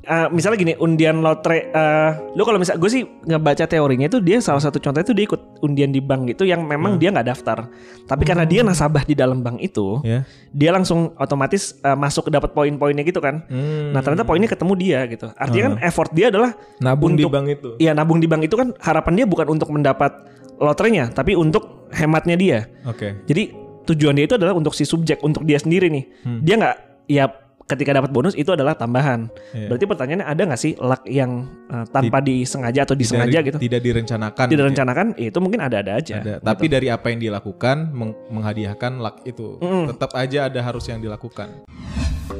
Eh, 0.01 0.27
misalnya 0.33 0.57
gini, 0.57 0.73
undian 0.75 1.21
lotre, 1.21 1.69
eh, 1.69 2.11
lu 2.33 2.41
kalau 2.41 2.57
misal 2.57 2.73
gue 2.75 2.89
sih 2.89 3.05
ngebaca 3.21 3.69
teorinya 3.69 4.09
itu 4.09 4.17
dia 4.17 4.41
salah 4.41 4.57
satu 4.57 4.81
contohnya 4.81 5.05
itu 5.05 5.13
dia 5.13 5.25
ikut 5.29 5.61
undian 5.61 5.93
di 5.93 6.01
bank 6.01 6.25
itu 6.27 6.41
yang 6.41 6.65
memang 6.65 6.97
dia 6.97 7.13
nggak 7.13 7.27
daftar, 7.27 7.69
tapi 8.09 8.25
karena 8.25 8.41
dia 8.41 8.65
nasabah 8.65 9.05
di 9.05 9.13
dalam 9.13 9.39
bank 9.39 9.61
itu, 9.61 10.01
Ya. 10.01 10.25
dia 10.49 10.73
langsung 10.73 11.13
otomatis 11.15 11.77
eh, 11.79 11.93
masuk 11.93 12.33
dapat 12.33 12.49
poin-poinnya 12.49 13.05
gitu 13.05 13.21
kan. 13.21 13.45
Hmm. 13.45 13.93
Nah 13.93 14.01
ternyata 14.01 14.25
poinnya 14.25 14.49
ketemu 14.49 14.73
dia 14.73 14.99
gitu. 15.05 15.29
Artinya 15.37 15.63
kan 15.69 15.75
effort 15.85 16.09
dia 16.11 16.33
adalah 16.33 16.57
Nabung 16.77 17.13
di 17.13 17.21
untuk- 17.21 17.37
bank 17.37 17.45
itu. 17.51 17.69
Iya 17.77 17.93
nabung 17.93 18.17
di 18.17 18.25
bank 18.25 18.41
itu 18.41 18.57
kan 18.57 18.73
harapan 18.81 19.13
dia 19.15 19.25
bukan 19.29 19.53
untuk 19.53 19.69
mendapat 19.69 20.17
lotrenya, 20.57 21.13
tapi 21.13 21.37
untuk 21.37 21.89
hematnya 21.93 22.33
dia. 22.33 22.59
Oke. 22.89 23.21
Jadi 23.29 23.53
tujuan 23.85 24.17
dia 24.17 24.25
itu 24.25 24.33
adalah 24.33 24.57
untuk 24.57 24.73
si 24.73 24.81
subjek, 24.81 25.21
untuk 25.21 25.45
dia 25.45 25.61
sendiri 25.61 25.93
nih. 25.93 26.05
Hmm. 26.25 26.41
Dia 26.41 26.55
nggak, 26.57 26.75
ya 27.05 27.25
ketika 27.71 27.95
dapat 27.95 28.11
bonus 28.11 28.35
itu 28.35 28.51
adalah 28.51 28.75
tambahan. 28.75 29.31
Iya. 29.55 29.71
Berarti 29.71 29.85
pertanyaannya 29.87 30.27
ada 30.27 30.41
nggak 30.51 30.61
sih 30.61 30.73
luck 30.75 31.07
yang 31.07 31.47
uh, 31.71 31.87
tanpa 31.87 32.19
disengaja 32.19 32.83
atau 32.83 32.95
disengaja 32.99 33.39
Tidak- 33.39 33.47
gitu? 33.47 33.57
Tidak 33.63 33.81
direncanakan. 33.81 34.45
Tidak 34.51 34.59
direncanakan, 34.59 35.07
ya 35.15 35.27
itu 35.31 35.39
mungkin 35.39 35.59
ada-ada 35.63 35.91
aja. 35.95 36.15
Ada. 36.19 36.33
Tapi 36.43 36.65
dari 36.67 36.87
apa 36.91 37.07
yang 37.09 37.19
dilakukan 37.23 37.95
meng- 37.95 38.19
menghadiahkan 38.27 38.99
luck 38.99 39.23
itu. 39.23 39.55
Mm. 39.63 39.95
Tetap 39.95 40.11
aja 40.19 40.51
ada 40.51 40.59
harus 40.59 40.83
yang 40.91 40.99
dilakukan. 40.99 41.63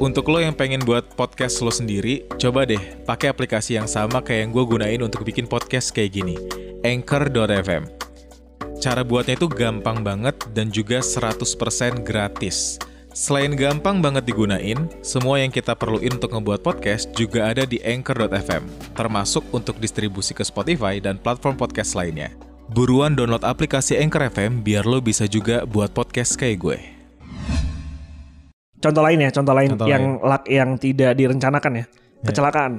Untuk 0.00 0.24
lo 0.32 0.40
yang 0.40 0.56
pengen 0.56 0.80
buat 0.82 1.12
podcast 1.16 1.60
lo 1.60 1.68
sendiri, 1.68 2.24
coba 2.40 2.64
deh 2.64 2.80
pakai 3.04 3.28
aplikasi 3.28 3.76
yang 3.76 3.84
sama 3.84 4.24
kayak 4.24 4.48
yang 4.48 4.50
gue 4.50 4.64
gunain 4.64 5.00
untuk 5.04 5.20
bikin 5.22 5.44
podcast 5.44 5.92
kayak 5.92 6.16
gini. 6.16 6.36
Anchor.fm 6.82 8.02
Cara 8.82 9.06
buatnya 9.06 9.38
itu 9.38 9.46
gampang 9.46 10.02
banget 10.02 10.34
dan 10.50 10.66
juga 10.74 10.98
100% 10.98 12.02
gratis. 12.02 12.82
Selain 13.12 13.52
gampang 13.52 14.00
banget 14.00 14.24
digunain, 14.24 14.88
semua 15.04 15.36
yang 15.36 15.52
kita 15.52 15.76
perluin 15.76 16.16
untuk 16.16 16.32
ngebuat 16.32 16.64
podcast 16.64 17.12
juga 17.12 17.52
ada 17.52 17.68
di 17.68 17.76
Anchor.fm, 17.84 18.64
termasuk 18.96 19.44
untuk 19.52 19.76
distribusi 19.76 20.32
ke 20.32 20.40
Spotify 20.40 20.96
dan 20.96 21.20
platform 21.20 21.60
podcast 21.60 21.92
lainnya. 21.92 22.32
Buruan 22.72 23.12
download 23.12 23.44
aplikasi 23.44 24.00
Anchor 24.00 24.32
FM 24.32 24.64
biar 24.64 24.88
lo 24.88 25.04
bisa 25.04 25.28
juga 25.28 25.68
buat 25.68 25.92
podcast 25.92 26.40
kayak 26.40 26.56
gue. 26.56 26.78
Contoh 28.80 29.04
lain 29.04 29.28
ya, 29.28 29.30
contoh 29.30 29.54
lain 29.54 29.68
Contoh 29.76 29.86
yang 29.92 30.04
luck 30.24 30.48
yang 30.48 30.80
tidak 30.80 31.12
direncanakan 31.12 31.84
ya, 31.84 31.86
kecelakaan 32.24 32.72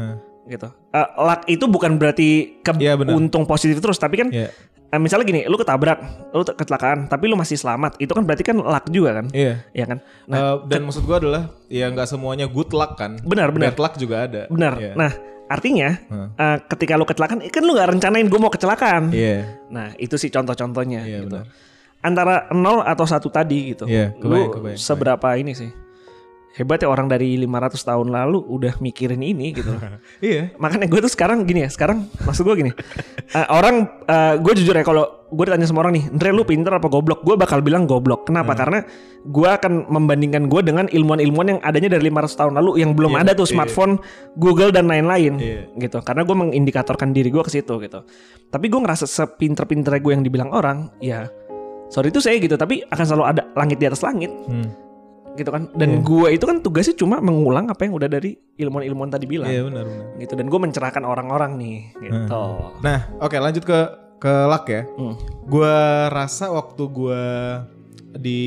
Hah. 0.00 0.16
gitu. 0.48 0.68
Eh, 0.96 1.08
luck 1.20 1.44
itu 1.44 1.64
bukan 1.68 2.00
berarti 2.00 2.56
ke 2.64 2.72
Iya, 2.80 2.96
untung 3.12 3.44
positif 3.44 3.84
terus, 3.84 4.00
tapi 4.00 4.16
kan 4.16 4.32
Iya. 4.32 4.48
Eh, 4.94 5.00
misalnya 5.02 5.26
gini, 5.26 5.40
lu 5.44 5.58
ketabrak, 5.58 5.98
lu 6.30 6.46
kecelakaan, 6.46 7.10
tapi 7.10 7.26
lu 7.26 7.34
masih 7.34 7.58
selamat, 7.58 7.98
itu 7.98 8.14
kan 8.14 8.22
berarti 8.22 8.46
kan 8.46 8.54
luck 8.54 8.86
juga 8.88 9.18
kan, 9.18 9.26
Iya. 9.34 9.66
ya 9.74 9.84
kan? 9.84 9.98
Eh, 10.24 10.54
dan 10.70 10.80
maksud 10.86 11.02
gua 11.02 11.18
adalah 11.18 11.42
ya 11.66 11.90
nggak 11.90 12.06
semuanya 12.06 12.46
good 12.46 12.70
luck 12.70 12.94
kan. 12.94 13.18
Benar, 13.20 13.50
benar. 13.50 13.74
Bad 13.74 13.80
luck 13.82 13.94
juga 13.98 14.30
ada. 14.30 14.42
Benar. 14.46 14.72
Iya. 14.78 14.92
Nah, 14.94 15.10
artinya 15.44 15.88
Hah. 16.08 16.28
eh, 16.38 16.56
ketika 16.70 16.94
lu 16.94 17.04
kecelakaan, 17.04 17.42
kan 17.42 17.62
lu 17.62 17.74
nggak 17.74 17.88
rencanain 17.90 18.26
gue 18.30 18.38
mau 18.38 18.48
kecelakaan. 18.48 19.10
Iya. 19.10 19.58
Nah, 19.68 19.90
itu 19.98 20.14
sih 20.14 20.30
contoh-contohnya 20.30 21.02
Iya, 21.02 21.18
gitu. 21.20 21.34
benar. 21.34 21.46
Antara 22.04 22.52
nol 22.52 22.84
atau 22.84 23.08
satu 23.08 23.32
tadi 23.32 23.72
gitu. 23.72 23.88
Iya, 23.88 24.12
kebayang, 24.20 24.48
lu 24.48 24.54
kebayang, 24.54 24.78
seberapa 24.78 25.28
ini 25.34 25.56
sih? 25.56 25.72
Hebat 26.54 26.86
ya 26.86 26.88
orang 26.88 27.10
dari 27.10 27.34
500 27.34 27.74
tahun 27.82 28.06
lalu 28.14 28.38
udah 28.38 28.78
mikirin 28.78 29.18
ini 29.18 29.50
gitu. 29.50 29.74
Iya. 30.22 30.54
Makanya 30.56 30.86
gue 30.86 31.00
tuh 31.02 31.10
sekarang 31.10 31.42
gini 31.42 31.66
ya, 31.66 31.70
sekarang 31.70 32.06
maksud 32.22 32.46
gue 32.46 32.54
gini. 32.62 32.70
eh, 33.38 33.46
orang 33.50 34.06
gue 34.38 34.52
jujur 34.54 34.70
ya 34.70 34.86
kalau 34.86 35.26
gue 35.34 35.44
ditanya 35.50 35.66
sama 35.66 35.82
orang 35.82 35.98
nih, 35.98 36.04
Andre 36.14 36.30
lu 36.30 36.46
pinter 36.46 36.70
apa 36.70 36.86
goblok? 36.86 37.26
Gue 37.26 37.34
bakal 37.34 37.58
bilang 37.58 37.90
goblok. 37.90 38.30
Kenapa? 38.30 38.54
Karena 38.54 38.86
gue 39.26 39.48
akan 39.50 39.90
membandingkan 39.90 40.46
gue 40.46 40.60
dengan 40.62 40.86
ilmuwan-ilmuwan 40.86 41.58
yang 41.58 41.60
adanya 41.66 41.98
dari 41.98 42.06
500 42.06 42.38
tahun 42.38 42.52
lalu 42.62 42.70
yang 42.86 42.94
belum 42.94 43.18
Iya, 43.18 43.20
ada 43.26 43.32
tuh 43.34 43.50
iya. 43.50 43.52
smartphone, 43.58 43.98
Google 44.38 44.70
dan 44.70 44.86
lain-lain 44.86 45.34
Iya. 45.42 45.74
gitu. 45.74 45.98
Karena 46.06 46.22
gue 46.22 46.36
mengindikatorkan 46.38 47.10
diri 47.10 47.34
gue 47.34 47.42
ke 47.42 47.50
situ 47.50 47.82
gitu. 47.82 48.06
Tapi 48.46 48.66
gue 48.70 48.78
ngerasa 48.78 49.10
sepinter-pinternya 49.10 49.98
gue 49.98 50.12
yang 50.14 50.22
dibilang 50.22 50.54
orang, 50.54 50.94
ya 51.02 51.26
sorry 51.90 52.14
itu 52.14 52.22
saya 52.22 52.38
gitu. 52.38 52.54
Tapi 52.54 52.86
akan 52.86 53.04
selalu 53.04 53.24
ada 53.26 53.42
langit 53.58 53.82
di 53.82 53.86
atas 53.90 54.06
langit 54.06 54.30
Hmm. 54.46 54.70
Gitu 55.34 55.50
kan. 55.50 55.66
Dan 55.72 56.00
gue 56.00 56.28
itu 56.30 56.42
kan 56.42 56.58
tugasnya 56.58 56.94
cuma 56.94 57.18
mengulang 57.18 57.66
apa 57.66 57.82
yang 57.82 57.92
udah 57.92 58.06
dari 58.06 58.34
ilmuwan-ilmuwan 58.54 59.10
tadi 59.10 59.26
bilang 59.26 59.46
Iya 59.46 59.62
benar 59.64 59.84
benar. 59.84 60.06
gitu 60.16 60.32
dan 60.32 60.46
gue 60.46 60.60
mencerahkan 60.60 61.02
orang-orang 61.02 61.56
nih 61.56 61.78
gitu. 62.00 62.44
Nah, 62.80 62.98
oke 63.18 63.34
lanjut 63.34 63.62
ke 63.62 63.78
ke 64.16 64.32
luck 64.46 64.64
ya. 64.66 64.88
Hmm. 64.94 65.14
Gua 65.44 65.74
rasa 66.08 66.48
waktu 66.48 66.82
gua 66.86 67.22
di 68.14 68.40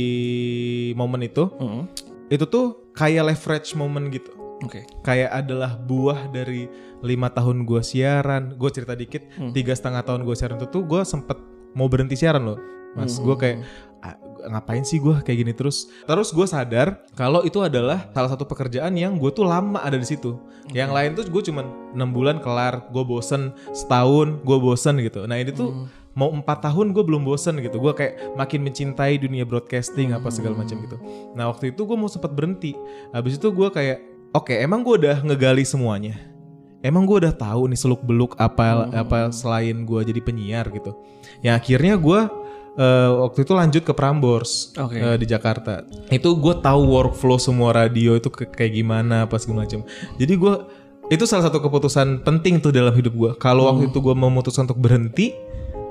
momen 0.94 1.22
itu 1.24 1.52
Hmm. 1.54 1.86
itu 2.28 2.44
tuh 2.44 2.66
kayak 2.92 3.28
leverage 3.28 3.72
moment 3.74 4.10
gitu. 4.10 4.32
Oke. 4.60 4.90
Kayak 5.02 5.38
adalah 5.38 5.78
buah 5.78 6.28
dari 6.28 6.66
lima 7.00 7.30
tahun 7.30 7.62
gua 7.62 7.86
siaran. 7.86 8.58
Gue 8.58 8.74
cerita 8.74 8.94
dikit, 8.94 9.22
Hmm. 9.32 9.54
tiga 9.54 9.72
setengah 9.72 10.02
tahun 10.02 10.26
gue 10.26 10.34
siaran 10.34 10.58
itu 10.58 10.68
tuh 10.68 10.82
gue 10.82 11.02
sempet 11.04 11.38
mau 11.72 11.86
berhenti 11.86 12.18
siaran 12.18 12.42
loh, 12.44 12.58
mas. 12.96 13.16
Hmm. 13.16 13.24
Gue 13.24 13.36
kayak 13.38 13.58
"Ah, 13.62 13.87
ngapain 14.48 14.82
sih 14.82 14.98
gue 14.98 15.20
kayak 15.22 15.38
gini 15.44 15.54
terus? 15.54 15.88
Terus 16.04 16.32
gue 16.32 16.44
sadar 16.44 17.04
kalau 17.14 17.44
itu 17.44 17.60
adalah 17.60 18.08
salah 18.12 18.32
satu 18.32 18.44
pekerjaan 18.44 18.96
yang 18.96 19.16
gue 19.16 19.30
tuh 19.30 19.44
lama 19.44 19.80
ada 19.80 19.96
di 19.96 20.04
situ. 20.04 20.40
Yang 20.72 20.92
lain 20.92 21.10
tuh 21.16 21.24
gue 21.28 21.44
cuman 21.48 21.66
enam 21.94 22.10
bulan 22.12 22.40
kelar, 22.40 22.88
gue 22.92 23.04
bosen 23.04 23.52
setahun, 23.72 24.42
gue 24.42 24.58
bosen 24.58 25.00
gitu. 25.00 25.24
Nah 25.24 25.40
ini 25.40 25.52
tuh 25.52 25.72
Hmm. 25.72 25.88
mau 26.12 26.34
empat 26.34 26.66
tahun 26.66 26.92
gue 26.92 27.04
belum 27.06 27.24
bosen 27.24 27.62
gitu. 27.62 27.78
Gue 27.78 27.94
kayak 27.94 28.34
makin 28.34 28.66
mencintai 28.66 29.16
dunia 29.16 29.46
broadcasting 29.46 30.12
apa 30.12 30.28
segala 30.28 30.58
macam 30.58 30.82
gitu. 30.82 30.98
Nah 31.32 31.48
waktu 31.48 31.72
itu 31.72 31.86
gue 31.86 31.94
mau 31.94 32.10
sempet 32.10 32.34
berhenti. 32.34 32.74
Habis 33.14 33.38
itu 33.38 33.48
gue 33.54 33.70
kayak, 33.70 34.02
oke 34.34 34.52
emang 34.52 34.82
gue 34.82 34.98
udah 35.06 35.22
ngegali 35.24 35.62
semuanya. 35.62 36.18
Emang 36.82 37.10
gue 37.10 37.18
udah 37.26 37.34
tahu 37.34 37.70
nih 37.70 37.80
seluk 37.80 38.06
beluk 38.06 38.38
apa 38.38 38.86
apa 38.94 39.34
selain 39.34 39.82
gue 39.82 40.02
jadi 40.04 40.22
penyiar 40.22 40.70
gitu. 40.70 40.94
Ya 41.42 41.58
akhirnya 41.58 41.98
gue 41.98 42.20
eh, 42.78 43.10
waktu 43.18 43.42
itu 43.42 43.52
lanjut 43.52 43.82
ke 43.82 43.92
Prambors 43.92 44.72
Oke. 44.78 44.96
eh, 44.96 45.18
di 45.18 45.26
Jakarta. 45.26 45.82
Itu 46.08 46.38
gue 46.38 46.56
tahu 46.58 46.82
workflow 46.88 47.38
semua 47.38 47.74
radio 47.74 48.14
itu 48.14 48.30
ke- 48.30 48.48
kayak 48.48 48.74
gimana 48.74 49.26
apa 49.26 49.36
segala 49.36 49.66
macam. 49.66 49.82
Jadi 50.16 50.34
gue 50.34 50.54
itu 51.08 51.24
salah 51.24 51.48
satu 51.48 51.58
keputusan 51.58 52.22
penting 52.22 52.60
tuh 52.60 52.70
dalam 52.70 52.92
hidup 52.92 53.14
gue. 53.14 53.32
Kalau 53.38 53.68
waktu 53.68 53.88
itu 53.88 53.98
gue 53.98 54.12
memutuskan 54.12 54.68
untuk 54.68 54.78
berhenti, 54.78 55.32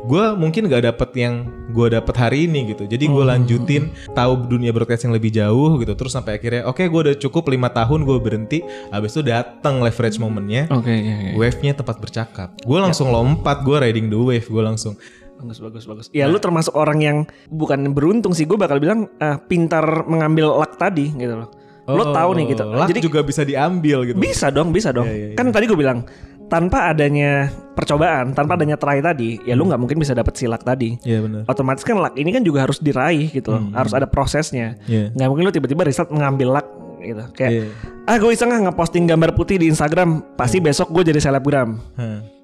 gue 0.07 0.25
mungkin 0.37 0.69
gak 0.69 0.87
dapet 0.87 1.11
yang 1.17 1.35
gue 1.73 1.89
dapet 1.89 2.15
hari 2.15 2.45
ini 2.45 2.71
gitu. 2.71 2.85
Jadi 2.85 3.09
gue 3.09 3.25
lanjutin 3.25 3.83
tahu 4.13 4.47
dunia 4.47 4.71
broadcast 4.71 5.09
yang 5.09 5.17
lebih 5.17 5.33
jauh 5.33 5.81
gitu. 5.81 5.97
Terus 5.97 6.13
sampai 6.13 6.37
akhirnya, 6.37 6.69
oke 6.69 6.85
gue 6.85 7.01
udah 7.11 7.17
cukup 7.17 7.49
lima 7.49 7.73
tahun 7.73 8.05
gue 8.05 8.17
berhenti. 8.21 8.59
Habis 8.93 9.17
itu 9.17 9.27
datang 9.27 9.81
leverage 9.81 10.21
momennya. 10.21 10.69
Oke, 10.71 10.93
iya, 10.93 11.17
iya. 11.19 11.33
Wave-nya 11.35 11.73
tempat 11.75 11.97
bercakap. 11.97 12.53
Gue 12.61 12.79
langsung 12.79 13.09
lompat, 13.09 13.65
gue 13.65 13.77
riding 13.83 14.07
the 14.07 14.21
wave, 14.21 14.47
gue 14.47 14.63
langsung. 14.63 14.95
Bagus, 15.37 15.59
bagus, 15.61 15.85
bagus. 15.85 16.07
Ya 16.17 16.25
lu 16.27 16.41
termasuk 16.41 16.73
orang 16.73 16.99
yang 17.05 17.19
bukan 17.53 17.93
beruntung 17.93 18.33
sih, 18.33 18.49
gue 18.49 18.57
bakal 18.57 18.81
bilang 18.81 19.07
eh, 19.21 19.37
pintar 19.47 20.09
mengambil 20.09 20.49
luck 20.57 20.81
tadi 20.81 21.13
gitu 21.13 21.35
loh. 21.45 21.49
Lo 21.87 22.11
tahu 22.11 22.31
nih 22.35 22.45
gitu. 22.57 22.65
luck 22.67 22.89
Jadi 22.91 23.01
juga 23.05 23.21
bisa 23.23 23.47
diambil 23.47 24.03
gitu. 24.11 24.19
bisa 24.19 24.51
dong, 24.51 24.75
bisa 24.75 24.91
dong. 24.91 25.07
Iya, 25.07 25.15
iya, 25.15 25.27
iya. 25.33 25.37
Kan 25.39 25.55
tadi 25.55 25.71
gue 25.71 25.79
bilang 25.79 26.03
tanpa 26.47 26.91
adanya 26.91 27.51
percobaan, 27.75 28.31
tanpa 28.35 28.55
adanya 28.55 28.79
try 28.79 29.03
tadi, 29.03 29.39
ya 29.47 29.55
lu 29.59 29.67
nggak 29.67 29.79
mungkin 29.83 29.99
bisa 29.99 30.15
dapet 30.15 30.35
si 30.39 30.47
luck 30.51 30.63
tadi. 30.67 30.99
Iya 31.07 31.23
benar. 31.23 31.43
Otomatis 31.47 31.83
kan 31.87 31.99
luck 31.99 32.15
ini 32.19 32.31
kan 32.35 32.43
juga 32.43 32.67
harus 32.67 32.79
diraih 32.83 33.31
gitu 33.31 33.55
loh. 33.55 33.71
Harus 33.75 33.93
ada 33.95 34.07
prosesnya. 34.11 34.79
Iya. 34.91 35.15
Nggak 35.15 35.29
mungkin 35.31 35.45
lu 35.47 35.53
tiba-tiba 35.55 35.83
result 35.87 36.11
mengambil 36.11 36.59
luck 36.59 36.67
gitu. 37.03 37.23
Kayak 37.39 37.51
Iya. 37.53 37.65
ah 38.07 38.17
gue 38.19 38.31
iseng 38.35 38.51
nggak 38.51 38.63
ngeposting 38.71 39.05
gambar 39.07 39.31
putih 39.39 39.57
di 39.59 39.67
Instagram, 39.71 40.23
pasti 40.35 40.59
besok 40.59 40.91
gue 40.91 41.07
jadi 41.07 41.23
selebgram. 41.23 41.79
Hah. 41.99 42.36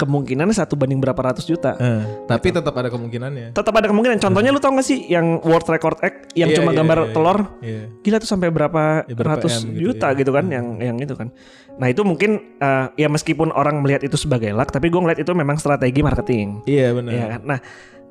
Kemungkinannya 0.00 0.56
satu 0.56 0.80
banding 0.80 0.96
berapa 0.96 1.20
ratus 1.20 1.44
juta. 1.44 1.76
Eh, 1.76 2.24
tapi 2.24 2.48
tetap 2.48 2.72
ada 2.72 2.88
kemungkinannya. 2.88 3.52
Tetap 3.52 3.74
ada 3.76 3.84
kemungkinan. 3.92 4.16
Contohnya 4.16 4.48
lu 4.48 4.56
tau 4.56 4.72
gak 4.72 4.88
sih 4.88 5.04
yang 5.12 5.44
World 5.44 5.68
Record 5.68 6.00
Act 6.00 6.32
yang 6.32 6.48
Iya, 6.48 6.56
cuma 6.56 6.72
iya, 6.72 6.78
gambar 6.80 6.98
iya, 7.04 7.12
telur? 7.12 7.38
Iya. 7.60 7.82
Gila 8.00 8.16
tuh 8.16 8.30
sampai 8.32 8.48
berapa, 8.48 9.04
Ya, 9.04 9.12
berapa 9.12 9.36
ratus 9.36 9.68
M 9.68 9.76
gitu, 9.76 9.92
juta 9.92 10.08
iya. 10.08 10.16
gitu 10.16 10.30
kan 10.32 10.48
yang 10.48 10.66
yang 10.80 10.96
itu 10.96 11.12
kan. 11.12 11.28
Nah 11.76 11.92
itu 11.92 12.00
mungkin 12.00 12.56
eh, 12.56 12.86
ya 12.96 13.12
meskipun 13.12 13.52
orang 13.52 13.84
melihat 13.84 14.00
itu 14.00 14.16
sebagai 14.16 14.48
luck, 14.56 14.72
tapi 14.72 14.88
gue 14.88 15.00
ngeliat 15.04 15.20
itu 15.20 15.32
memang 15.36 15.60
strategi 15.60 16.00
marketing. 16.00 16.64
Iya 16.64 16.96
benar. 16.96 17.12
Ya 17.12 17.24
kan? 17.36 17.40
Nah 17.44 17.58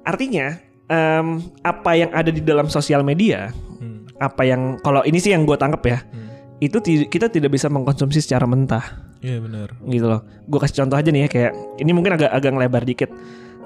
artinya 0.06 0.48
em, 0.86 1.28
apa 1.66 1.92
yang 1.98 2.14
ada 2.14 2.30
di 2.30 2.42
dalam 2.46 2.70
sosial 2.70 3.02
media, 3.02 3.50
Hmm. 3.82 4.06
apa 4.22 4.46
yang 4.46 4.78
kalau 4.86 5.02
ini 5.02 5.18
sih 5.18 5.34
yang 5.34 5.42
gue 5.50 5.58
tangkap 5.58 5.82
ya, 5.86 5.98
Hmm. 6.06 6.30
itu 6.62 6.78
kita 7.10 7.34
tidak 7.34 7.50
bisa 7.50 7.66
mengkonsumsi 7.66 8.22
secara 8.22 8.46
mentah 8.46 9.09
Iya 9.20 9.38
benar. 9.44 9.76
gitu 9.84 10.06
loh. 10.08 10.24
Gue 10.48 10.60
kasih 10.60 10.84
contoh 10.84 10.96
aja 10.96 11.10
nih 11.12 11.26
ya 11.26 11.30
kayak 11.30 11.52
ini 11.78 11.92
mungkin 11.92 12.16
agak 12.16 12.32
agak 12.32 12.52
ngelebar 12.56 12.84
dikit. 12.84 13.12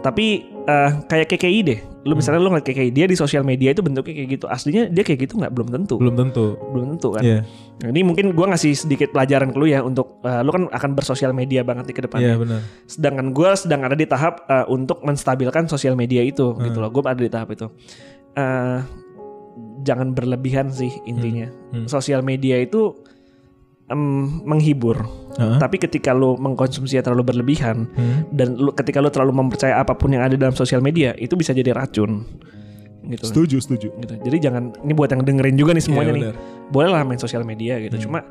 Tapi 0.04 0.26
eh, 0.68 0.92
kayak 1.08 1.32
KKI 1.32 1.60
deh. 1.64 1.80
Lu 2.04 2.20
misalnya 2.20 2.44
lu 2.44 2.52
ngeliat 2.52 2.68
KKI 2.68 2.92
dia 2.92 3.06
di 3.08 3.16
sosial 3.16 3.48
media 3.48 3.72
itu 3.72 3.80
bentuknya 3.80 4.12
kayak 4.12 4.30
gitu. 4.36 4.46
Aslinya 4.52 4.92
dia 4.92 5.00
kayak 5.00 5.30
gitu 5.30 5.40
nggak 5.40 5.54
belum 5.56 5.72
tentu. 5.72 5.96
Belum 5.96 6.16
tentu. 6.18 6.60
Belum 6.76 6.86
tentu 6.98 7.16
kan. 7.16 7.24
Iya. 7.24 7.40
Nah, 7.80 7.88
ini 7.88 8.02
mungkin 8.04 8.36
gua 8.36 8.52
ngasih 8.52 8.76
sedikit 8.76 9.16
pelajaran 9.16 9.56
ke 9.56 9.58
lu 9.62 9.72
ya 9.72 9.80
untuk 9.80 10.20
eh, 10.28 10.42
lu 10.44 10.52
kan 10.52 10.68
akan 10.68 10.92
bersosial 10.92 11.32
media 11.32 11.64
banget 11.64 11.88
nih 11.88 11.96
ke 11.96 12.02
Iya 12.02 12.08
depannya. 12.10 12.36
benar. 12.36 12.60
Sedangkan 12.84 13.28
gua 13.32 13.56
sedang 13.56 13.88
ada 13.88 13.96
di 13.96 14.04
tahap 14.04 14.44
eh, 14.50 14.66
untuk 14.68 15.00
menstabilkan 15.08 15.72
sosial 15.72 15.96
media 15.96 16.20
itu 16.20 16.52
gitu 16.60 16.84
loh. 16.84 16.92
Gue 16.92 17.06
ada 17.08 17.24
di 17.24 17.32
tahap 17.32 17.56
itu. 17.56 17.72
Eh, 18.36 18.80
jangan 19.84 20.12
berlebihan 20.12 20.68
sih 20.68 20.92
intinya. 21.06 21.48
Hmm. 21.72 21.88
Sosial 21.88 22.24
media 22.24 22.60
itu 22.60 22.96
em, 23.86 24.40
menghibur. 24.44 25.04
Heeh. 25.36 25.58
Tapi 25.58 25.76
ketika 25.78 26.14
lu 26.14 26.38
mengkonsumsinya 26.38 27.02
terlalu 27.02 27.24
berlebihan 27.26 27.90
Hmm. 27.90 28.24
dan 28.32 28.56
lu, 28.56 28.72
ketika 28.72 29.02
lu 29.02 29.10
terlalu 29.10 29.34
mempercaya 29.36 29.78
apa 29.78 29.94
pun 29.94 30.14
yang 30.14 30.22
ada 30.22 30.36
dalam 30.36 30.54
sosial 30.54 30.80
media, 30.80 31.12
itu 31.18 31.34
bisa 31.34 31.52
jadi 31.52 31.74
racun. 31.74 32.24
Gitu. 33.04 33.24
Setuju, 33.28 33.58
setuju. 33.60 33.88
gitu. 34.00 34.14
Jadi 34.16 34.38
jangan 34.40 34.72
ini 34.80 34.96
buat 34.96 35.12
yang 35.12 35.28
dengerin 35.28 35.60
juga 35.60 35.76
nih 35.76 35.84
semuanya 35.84 36.10
Iya, 36.10 36.16
nih. 36.16 36.24
benar. 36.32 36.36
Boleh 36.72 36.90
lah 36.90 37.02
main 37.04 37.20
sosial 37.20 37.44
media 37.44 37.76
gitu. 37.84 38.08
Cuma 38.08 38.24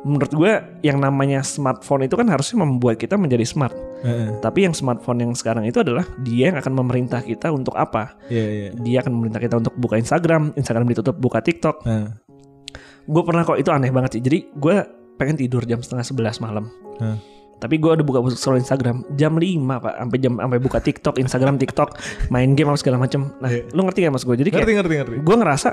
menurut 0.00 0.30
gue 0.30 0.52
yang 0.80 0.96
namanya 0.96 1.42
smartphone 1.42 2.06
itu 2.06 2.14
kan 2.14 2.30
harusnya 2.30 2.62
membuat 2.62 2.96
kita 2.96 3.18
menjadi 3.18 3.42
smart. 3.42 3.74
Heeh. 4.00 4.38
Tapi 4.38 4.70
yang 4.70 4.72
smartphone 4.72 5.18
yang 5.20 5.32
sekarang 5.34 5.66
itu 5.66 5.82
adalah 5.82 6.06
dia 6.22 6.54
yang 6.54 6.56
akan 6.56 6.72
memerintah 6.72 7.20
kita 7.20 7.50
untuk 7.50 7.74
apa? 7.74 8.14
Iya, 8.30 8.44
iya. 8.46 8.68
Dia 8.78 8.96
akan 9.02 9.12
memerintah 9.18 9.42
kita 9.42 9.58
untuk 9.58 9.74
buka 9.74 9.98
Instagram, 9.98 10.54
Instagram 10.54 10.86
ditutup, 10.86 11.18
buka 11.18 11.42
TikTok. 11.42 11.82
Heeh. 11.82 12.06
Gue 13.10 13.22
pernah 13.26 13.42
kok 13.42 13.58
itu 13.58 13.74
aneh 13.74 13.90
banget 13.90 14.14
sih. 14.14 14.22
Jadi 14.22 14.46
gue 14.54 14.76
pengen 15.20 15.36
tidur 15.36 15.60
jam 15.68 15.84
setengah 15.84 16.02
sebelas 16.02 16.40
malam. 16.40 16.72
Heeh. 16.96 17.20
Tapi 17.60 17.76
gue 17.76 17.92
udah 17.92 18.00
buka 18.00 18.24
scroll 18.32 18.56
Instagram 18.56 19.04
jam 19.20 19.36
5 19.36 19.44
pak, 19.84 19.92
sampai 20.00 20.16
jam 20.16 20.32
sampai 20.40 20.58
buka 20.58 20.80
TikTok, 20.80 21.20
Instagram, 21.20 21.60
TikTok, 21.60 21.92
main 22.32 22.56
game 22.56 22.72
apa 22.72 22.80
segala 22.80 22.96
macem. 22.96 23.28
Nah, 23.36 23.52
Iya. 23.52 23.68
lu 23.76 23.84
ngerti 23.84 24.00
gak 24.00 24.14
mas 24.16 24.24
gue? 24.24 24.32
Jadi 24.32 24.48
kayak 24.48 24.64
Ngerti, 24.64 24.74
ngerti, 24.80 24.94
ngerti. 24.96 25.16
gue 25.20 25.36
ngerasa 25.36 25.68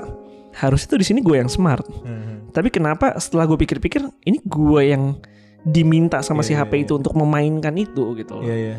harus 0.52 0.80
itu 0.84 0.94
di 1.00 1.06
sini 1.08 1.24
gue 1.24 1.40
yang 1.40 1.48
smart. 1.48 1.88
Heeh. 1.88 2.52
Tapi 2.52 2.68
kenapa 2.68 3.16
setelah 3.16 3.48
gue 3.48 3.56
pikir-pikir 3.56 4.04
ini 4.04 4.36
gue 4.44 4.82
yang 4.84 5.16
diminta 5.64 6.20
sama 6.20 6.44
si 6.44 6.52
Iya, 6.52 6.68
HP 6.68 6.72
iya, 6.76 6.82
itu 6.84 6.92
untuk 7.00 7.16
memainkan 7.16 7.72
itu 7.72 8.04
gitu. 8.20 8.36
Iya, 8.44 8.56
iya. 8.56 8.76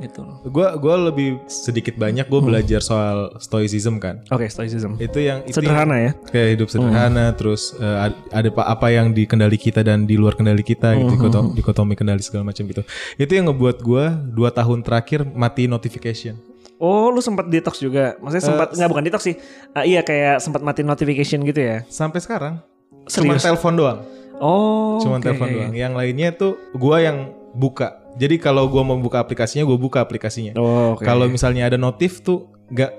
Gitu 0.00 0.22
loh. 0.22 0.38
Gue 0.44 0.66
gua 0.76 1.10
lebih 1.10 1.42
sedikit 1.46 1.94
banyak 1.94 2.24
gue 2.24 2.40
belajar 2.40 2.78
soal 2.78 3.34
stoicism 3.38 3.98
kan. 3.98 4.22
Oke, 4.28 4.46
stoicism. 4.46 4.96
Itu 4.96 5.18
yang 5.18 5.42
itu 5.44 5.58
Sederhana 5.58 5.96
ya. 5.98 6.10
kayak 6.28 6.48
hidup 6.54 6.68
sederhana, 6.68 7.30
terus 7.32 7.74
eh, 7.74 8.06
ad- 8.06 8.20
ada 8.30 8.48
apa 8.64 8.88
yang 8.88 9.10
di 9.10 9.24
kendali 9.24 9.54
kita 9.54 9.82
dan 9.82 10.04
di 10.04 10.14
luar 10.14 10.34
kendali 10.34 10.62
kita 10.62 10.94
gitu, 10.94 11.14
dikotom- 11.14 11.52
dikotomi 11.52 11.94
kendali 11.94 12.22
segala 12.22 12.46
macam 12.46 12.64
gitu. 12.64 12.82
Itu 13.14 13.32
yang 13.32 13.50
ngebuat 13.50 13.76
gue 13.80 14.04
dua 14.32 14.50
tahun 14.50 14.82
terakhir 14.82 15.26
mati 15.28 15.66
notification. 15.66 16.38
Oh, 16.78 17.10
lu 17.10 17.18
sempat 17.18 17.50
detox 17.50 17.82
juga. 17.82 18.14
Maksudnya 18.22 18.44
sempat 18.54 18.68
nggak 18.70 18.86
bukan 18.88 19.02
detox 19.02 19.22
sih. 19.26 19.34
Ah, 19.74 19.82
iya 19.82 20.06
kayak 20.06 20.38
sempat 20.38 20.62
mati 20.62 20.86
notification 20.86 21.42
gitu 21.42 21.58
ya. 21.58 21.82
Sampai 21.90 22.22
sekarang 22.22 22.62
cuma 23.08 23.34
Serius? 23.34 23.42
telepon 23.42 23.74
doang. 23.74 23.98
Oh, 24.38 25.02
Cuma 25.02 25.18
oke, 25.18 25.26
telepon 25.26 25.50
doang. 25.50 25.72
Yang 25.74 25.92
lainnya 25.98 26.28
tuh 26.30 26.54
gua 26.78 27.02
yang 27.02 27.34
buka. 27.50 27.98
Jadi 28.18 28.36
kalau 28.42 28.66
gua 28.66 28.82
mau 28.82 28.98
buka 28.98 29.22
aplikasinya, 29.22 29.62
gua 29.62 29.78
buka 29.78 30.02
aplikasinya. 30.02 30.58
Oh, 30.58 30.98
oke. 30.98 31.06
Kalau 31.06 31.30
misalnya 31.30 31.70
ada 31.70 31.78
notif 31.78 32.18
tuh 32.20 32.50
nggak 32.68 32.90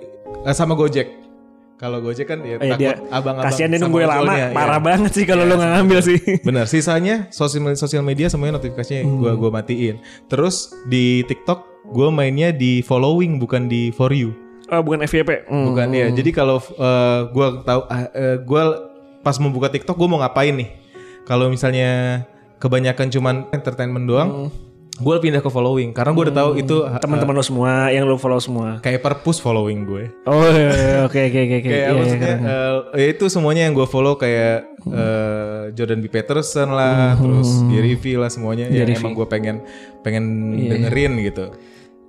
eh, 0.47 0.55
sama 0.55 0.73
Gojek. 0.79 1.19
Kalau 1.79 2.03
Gojek 2.03 2.27
kan 2.27 2.43
ya 2.43 2.59
iya, 2.59 2.75
takut 2.75 2.79
dia 2.79 2.91
abang-abang 3.07 3.47
Kasihan 3.55 3.71
dia 3.71 3.79
nungguin 3.79 4.03
lama, 4.03 4.19
ojolnya, 4.19 4.47
parah 4.51 4.81
banget 4.83 5.11
sih 5.15 5.23
kalau 5.23 5.47
lu 5.47 5.55
nggak 5.55 5.71
ngambil 5.79 5.99
sih. 6.03 6.19
Benar. 6.43 6.67
Sisanya 6.67 7.31
sosial 7.31 7.71
sosial 7.79 8.03
media 8.03 8.27
semuanya 8.27 8.59
notifikasinya 8.59 9.07
Hmm. 9.07 9.15
gua 9.19 9.31
gua 9.39 9.51
matiin. 9.59 9.95
Terus 10.27 10.75
di 10.91 11.23
TikTok 11.23 11.87
gua 11.95 12.11
mainnya 12.11 12.51
di 12.51 12.83
following 12.83 13.39
bukan 13.39 13.71
di 13.71 13.95
for 13.95 14.11
you. 14.11 14.35
Oh, 14.67 14.83
bukan 14.83 15.07
FYP. 15.07 15.47
Hmm. 15.47 15.71
Bukan 15.71 15.87
ya. 15.95 16.11
Jadi 16.11 16.29
kalau 16.35 16.59
eh, 16.59 17.19
gua 17.31 17.63
tahu 17.63 17.81
ah, 17.87 18.11
eh, 18.11 18.37
gua 18.43 18.63
pas 19.23 19.39
membuka 19.39 19.71
TikTok 19.71 19.95
gua 19.95 20.07
mau 20.11 20.19
ngapain 20.19 20.59
nih? 20.59 20.69
Kalau 21.23 21.47
misalnya 21.47 22.23
kebanyakan 22.59 23.07
cuman 23.07 23.35
entertainment 23.55 24.03
doang, 24.03 24.51
gua 24.99 25.15
pindah 25.17 25.39
ke 25.39 25.47
following 25.47 25.89
karena 25.89 26.11
gua 26.11 26.23
udah 26.23 26.35
tahu 26.37 26.51
itu 26.55 26.75
ah, 26.81 26.99
Teman-teman 26.99 27.31
lu 27.31 27.41
semua 27.41 27.71
yang 27.87 28.03
lu 28.03 28.15
follow 28.15 28.37
semua. 28.37 28.77
kayak 28.79 28.99
purpose 28.99 29.39
following 29.39 29.83
gue. 29.83 30.11
Oh, 30.23 30.43
iya, 30.45 30.69
iya, 30.69 30.97
oke 31.01 31.15
oke 31.17 31.39
oke 31.39 31.55
oke. 31.55 31.63
Kayak 31.63 31.71
Iya, 31.71 31.85
iya, 31.85 31.95
maksudnya 31.95 32.33
keren. 32.35 32.41
eh, 32.93 33.07
itu 33.09 33.25
semuanya 33.27 33.61
yang 33.63 33.73
gue 33.73 33.85
follow 33.85 34.13
kayak 34.13 34.67
eh, 34.85 35.61
Jordan 35.71 35.99
B 35.99 36.07
Peterson 36.07 36.69
lah, 36.69 37.15
terus 37.15 37.49
Gary 37.67 37.93
V 37.93 38.17
lah 38.17 38.27
semuanya 38.27 38.67
yang 38.67 38.75
Gary 38.81 38.93
V. 38.93 38.99
emang 38.99 39.13
gue 39.13 39.27
pengen 39.27 39.55
pengen 39.99 40.23
Iya, 40.53 40.69
dengerin 40.75 41.13
gitu. 41.23 41.45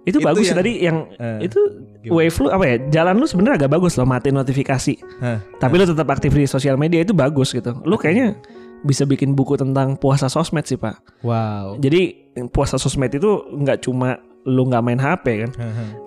itu, 0.01 0.17
itu 0.17 0.19
bagus 0.21 0.47
yang- 0.47 0.57
tadi 0.57 0.73
yang 0.81 0.97
eh, 1.13 1.45
itu 1.45 1.61
wave 2.09 2.33
lu 2.35 2.49
apa 2.49 2.65
ya? 2.65 2.77
Jalan 2.91 3.15
lu 3.15 3.27
sebenarnya 3.27 3.57
agak 3.61 3.71
bagus 3.71 3.95
loh 3.95 4.05
matiin 4.05 4.35
notifikasi. 4.35 4.95
Hah. 5.21 5.39
Tapi 5.55 5.75
lu 5.77 5.85
tetap 5.85 6.09
aktif 6.09 6.33
di 6.33 6.45
sosial 6.45 6.75
media 6.75 6.99
itu 6.99 7.13
bagus 7.13 7.53
gitu. 7.53 7.77
Lu 7.85 7.95
kayaknya 7.95 8.41
bisa 8.83 9.05
bikin 9.05 9.37
buku 9.37 9.57
tentang 9.61 9.97
puasa 10.01 10.27
sosmed 10.33 10.65
sih, 10.65 10.81
Pak. 10.81 11.23
Wow. 11.25 11.77
Jadi 11.81 12.33
puasa 12.49 12.81
sosmed 12.81 13.13
itu 13.13 13.45
nggak 13.53 13.85
cuma 13.85 14.17
lu 14.49 14.65
nggak 14.73 14.83
main 14.85 14.97
HP 14.97 15.27
kan. 15.45 15.51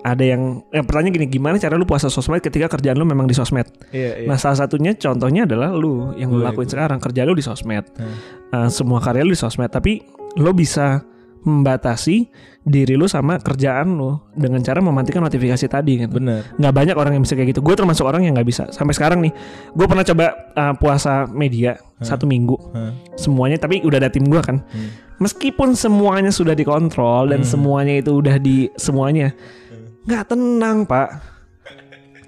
Ada 0.02 0.24
yang 0.34 0.66
eh, 0.74 0.82
pertanyaan 0.82 1.14
gini, 1.14 1.26
gimana 1.30 1.54
cara 1.62 1.78
lu 1.78 1.86
puasa 1.86 2.10
sosmed 2.10 2.42
ketika 2.42 2.66
kerjaan 2.66 2.98
lu 2.98 3.06
memang 3.06 3.30
di 3.30 3.34
sosmed? 3.36 3.70
Iya, 3.94 4.26
iya. 4.26 4.26
Nah 4.26 4.34
salah 4.34 4.66
satunya 4.66 4.98
contohnya 4.98 5.46
adalah 5.46 5.70
lu 5.70 6.10
yang 6.18 6.34
lu 6.34 6.42
Gue, 6.42 6.50
lakuin 6.50 6.66
sekarang 6.66 6.98
kerja 6.98 7.22
lu 7.22 7.38
di 7.38 7.44
sosmed, 7.46 7.86
Hmm. 7.94 8.16
Uh, 8.50 8.68
semua 8.70 8.98
karya 8.98 9.22
lu 9.22 9.34
di 9.34 9.38
sosmed, 9.38 9.70
tapi 9.70 10.02
lu 10.34 10.50
bisa 10.50 11.02
membatasi 11.44 12.28
diri 12.64 12.96
lu 12.96 13.04
sama 13.04 13.36
kerjaan 13.36 14.00
lu 14.00 14.16
dengan 14.32 14.64
cara 14.64 14.80
mematikan 14.80 15.20
notifikasi 15.20 15.68
tadi 15.68 16.00
gitu. 16.00 16.16
Bener. 16.16 16.56
Nggak 16.56 16.72
banyak 16.72 16.96
orang 16.96 17.12
yang 17.20 17.22
bisa 17.22 17.36
kayak 17.36 17.52
gitu. 17.52 17.60
Gue 17.60 17.76
termasuk 17.76 18.08
orang 18.08 18.24
yang 18.24 18.32
nggak 18.32 18.48
bisa. 18.48 18.64
Sampai 18.72 18.96
sekarang 18.96 19.20
nih, 19.20 19.32
gue 19.76 19.86
pernah 19.86 20.04
coba 20.04 20.26
uh, 20.56 20.74
puasa 20.80 21.28
media 21.28 21.76
satu 22.00 22.24
minggu 22.24 22.56
Hah. 22.72 22.92
semuanya, 23.20 23.60
tapi 23.60 23.84
udah 23.84 24.00
ada 24.00 24.08
tim 24.08 24.24
gue 24.24 24.40
kan. 24.40 24.64
Hmm. 24.64 24.90
Meskipun 25.20 25.76
semuanya 25.76 26.32
sudah 26.32 26.56
dikontrol 26.56 27.30
dan 27.30 27.46
semuanya 27.46 28.00
itu 28.00 28.18
udah 28.18 28.36
di 28.40 28.66
semuanya, 28.74 29.30
nggak 30.08 30.24
tenang 30.32 30.88
pak. 30.88 31.33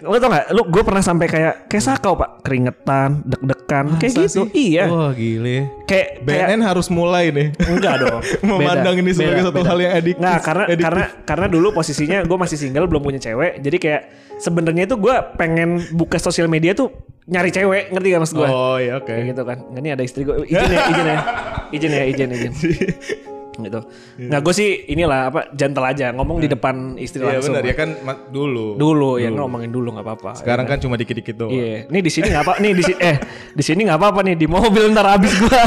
Lo 0.05 0.21
tau 0.21 0.29
gak, 0.29 0.53
lu 0.53 0.62
gue 0.69 0.83
pernah 0.85 1.00
sampai 1.00 1.25
kayak 1.25 1.55
kayak 1.67 1.85
sakau 1.85 2.21
pak, 2.21 2.45
keringetan, 2.45 3.25
deg-degan, 3.25 3.97
kayak 3.97 4.12
gitu. 4.12 4.29
sih? 4.29 4.75
Iya, 4.76 4.93
Wah 4.93 5.11
gile. 5.17 5.73
kayak 5.88 6.21
kayak 6.21 6.49
BNN 6.53 6.61
harus 6.61 6.87
mulai 6.93 7.33
nih. 7.33 7.49
enggak 7.65 8.05
dong. 8.05 8.21
Memandang 8.49 8.93
Beda, 8.93 9.03
ini 9.03 9.11
sebagai 9.17 9.33
beda, 9.41 9.47
satu 9.49 9.61
beda. 9.65 9.69
hal 9.73 9.79
yang 9.81 9.93
adiktif. 9.97 10.21
Nggak, 10.21 10.41
karena 10.45 10.65
karena 10.76 11.05
karena 11.25 11.47
dulu 11.49 11.69
posisinya 11.73 12.19
gue 12.28 12.39
masih 12.39 12.56
single 12.61 12.87
belum 12.87 13.02
punya 13.02 13.21
cewek, 13.23 13.65
jadi 13.65 13.76
kayak 13.80 14.02
sebenarnya 14.37 14.85
itu 14.85 14.97
gue 15.00 15.17
pengen 15.41 15.80
buka 15.97 16.21
sosial 16.21 16.45
media 16.47 16.76
tuh 16.76 16.93
nyari 17.26 17.49
cewek, 17.50 17.91
ngerti 17.91 18.09
gak 18.13 18.23
mas 18.23 18.32
gue? 18.37 18.47
Oh 18.47 18.76
iya 18.76 19.00
oke. 19.00 19.09
Kayak 19.09 19.32
gitu 19.32 19.43
kan. 19.49 19.59
Ini 19.75 19.89
ada 19.97 20.02
istri 20.04 20.23
gue. 20.23 20.45
Izin 20.47 20.71
ya, 20.71 20.80
izin 20.93 21.06
ya. 21.09 21.19
Izin 21.76 21.91
ya, 21.91 22.04
izin, 22.06 22.28
izin. 22.30 22.52
gitu. 23.58 23.80
Nah, 24.23 24.38
gue 24.38 24.52
sih 24.52 24.69
inilah 24.86 25.21
apa 25.26 25.40
gentle 25.50 25.82
aja 25.82 26.10
ngomong 26.10 26.38
di 26.38 26.49
depan 26.49 26.75
istri 26.97 27.21
Iya 27.21 27.38
langsung. 27.38 27.54
benar 27.54 27.64
ya 27.64 27.75
kan 27.75 27.88
ma- 28.00 28.23
dulu. 28.23 28.75
Dulu 28.75 29.10
ya 29.16 29.28
ngomongin 29.28 29.69
dulu 29.69 29.95
nggak 29.95 30.04
apa-apa. 30.04 30.30
Sekarang 30.36 30.64
kan 30.64 30.76
cuma 30.76 30.95
dikit-dikit 30.95 31.34
doang. 31.34 31.50
Iya, 31.50 31.86
nih 31.86 32.00
di 32.00 32.10
sini 32.10 32.26
nggak 32.28 32.45
apa, 32.45 32.54
nih 32.58 32.73
di 32.73 32.82
sini 32.82 32.99
eh 32.99 33.16
di 33.52 33.62
sini 33.62 33.80
nggak 33.82 33.99
apa-apa 33.99 34.21
nih 34.23 34.34
di 34.34 34.47
mobil 34.47 34.84
ntar 34.90 35.06
habis 35.08 35.32
gua. 35.34 35.60